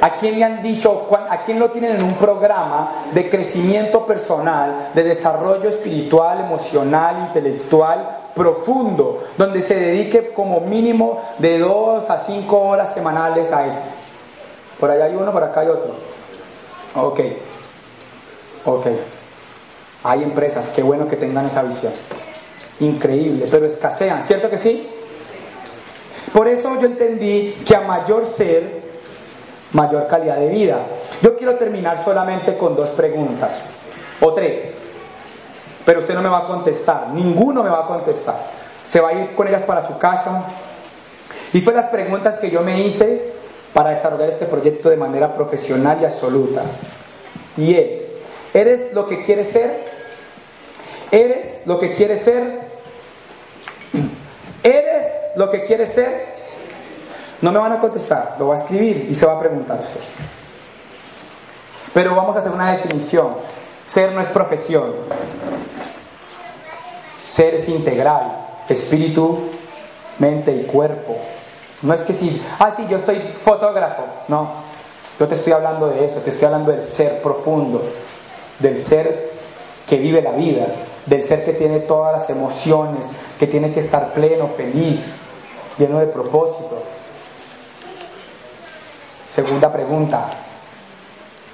[0.00, 4.90] ¿A quién le han dicho, a quién lo tienen en un programa de crecimiento personal,
[4.94, 12.60] de desarrollo espiritual, emocional, intelectual, profundo, donde se dedique como mínimo de dos a cinco
[12.60, 13.82] horas semanales a eso?
[14.78, 16.17] Por allá hay uno, por acá hay otro.
[17.00, 17.20] Ok,
[18.64, 18.86] ok.
[20.02, 21.92] Hay empresas, qué bueno que tengan esa visión.
[22.80, 24.88] Increíble, pero escasean, ¿cierto que sí?
[26.32, 28.82] Por eso yo entendí que a mayor ser,
[29.72, 30.86] mayor calidad de vida.
[31.22, 33.60] Yo quiero terminar solamente con dos preguntas,
[34.20, 34.78] o tres,
[35.84, 38.58] pero usted no me va a contestar, ninguno me va a contestar.
[38.84, 40.44] Se va a ir con ellas para su casa.
[41.52, 43.37] Y fue las preguntas que yo me hice
[43.72, 46.62] para desarrollar este proyecto de manera profesional y absoluta.
[47.56, 48.02] Y es,
[48.54, 49.84] ¿eres lo que quieres ser?
[51.10, 52.60] ¿Eres lo que quieres ser?
[54.62, 55.06] ¿Eres
[55.36, 56.38] lo que quieres ser?
[57.40, 59.80] No me van a contestar, lo va a escribir y se va a preguntar.
[61.94, 63.34] Pero vamos a hacer una definición.
[63.86, 64.92] Ser no es profesión.
[67.24, 69.50] Ser es integral, espíritu,
[70.18, 71.16] mente y cuerpo.
[71.82, 74.04] No es que si, ah, sí, yo soy fotógrafo.
[74.28, 74.50] No,
[75.18, 77.82] yo te estoy hablando de eso, te estoy hablando del ser profundo,
[78.58, 79.32] del ser
[79.86, 80.66] que vive la vida,
[81.06, 83.08] del ser que tiene todas las emociones,
[83.38, 85.06] que tiene que estar pleno, feliz,
[85.78, 86.82] lleno de propósito.
[89.28, 90.26] Segunda pregunta,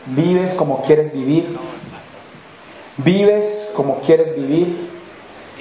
[0.06, 1.58] ¿vives como quieres vivir?
[2.96, 4.90] ¿Vives como quieres vivir?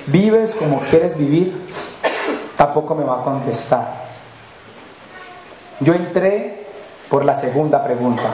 [0.07, 1.68] ¿Vives como quieres vivir?
[2.55, 4.03] Tampoco me va a contestar.
[5.80, 6.65] Yo entré
[7.09, 8.30] por la segunda pregunta.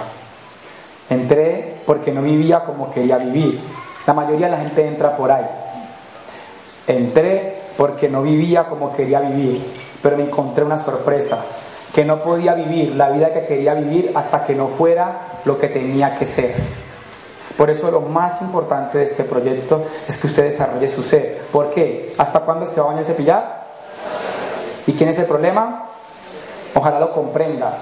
[1.09, 3.59] Entré porque no vivía como quería vivir.
[4.05, 5.45] La mayoría de la gente entra por ahí.
[6.87, 9.65] Entré porque no vivía como quería vivir,
[10.01, 11.43] pero me encontré una sorpresa,
[11.93, 15.67] que no podía vivir la vida que quería vivir hasta que no fuera lo que
[15.67, 16.55] tenía que ser.
[17.57, 21.45] Por eso lo más importante de este proyecto es que usted desarrolle su ser.
[21.51, 22.15] ¿Por qué?
[22.17, 23.67] ¿Hasta cuándo se va a bañar y cepillar?
[24.87, 25.89] ¿Y quién es el problema?
[26.76, 27.78] Ojalá lo comprenda.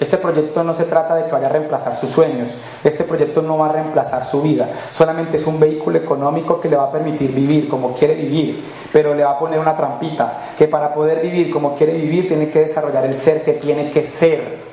[0.00, 2.50] Este proyecto no se trata de que vaya a reemplazar sus sueños,
[2.84, 6.76] este proyecto no va a reemplazar su vida, solamente es un vehículo económico que le
[6.76, 10.68] va a permitir vivir como quiere vivir, pero le va a poner una trampita, que
[10.68, 14.68] para poder vivir como quiere vivir tiene que desarrollar el ser que tiene que ser.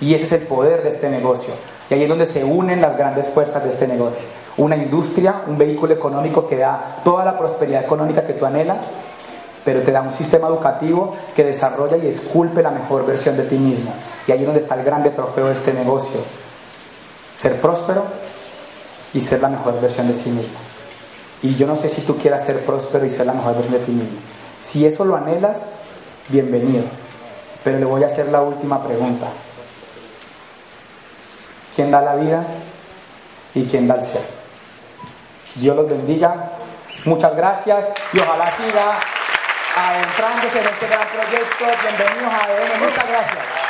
[0.00, 1.54] Y ese es el poder de este negocio.
[1.88, 4.26] Y ahí es donde se unen las grandes fuerzas de este negocio.
[4.56, 8.88] Una industria, un vehículo económico que da toda la prosperidad económica que tú anhelas,
[9.64, 13.56] pero te da un sistema educativo que desarrolla y esculpe la mejor versión de ti
[13.56, 13.92] mismo.
[14.26, 16.20] Y ahí es donde está el grande trofeo de este negocio.
[17.34, 18.04] Ser próspero
[19.14, 20.58] y ser la mejor versión de sí mismo.
[21.42, 23.84] Y yo no sé si tú quieras ser próspero y ser la mejor versión de
[23.84, 24.16] ti mismo.
[24.60, 25.62] Si eso lo anhelas,
[26.28, 26.84] bienvenido.
[27.62, 29.26] Pero le voy a hacer la última pregunta.
[31.74, 32.44] ¿Quién da la vida
[33.54, 34.22] y quién da el ser?
[35.56, 36.52] Dios los bendiga.
[37.04, 38.98] Muchas gracias y ojalá siga
[39.74, 41.64] adentrándose en este gran proyecto.
[41.82, 42.80] Bienvenidos a ADN.
[42.80, 43.63] Muchas gracias.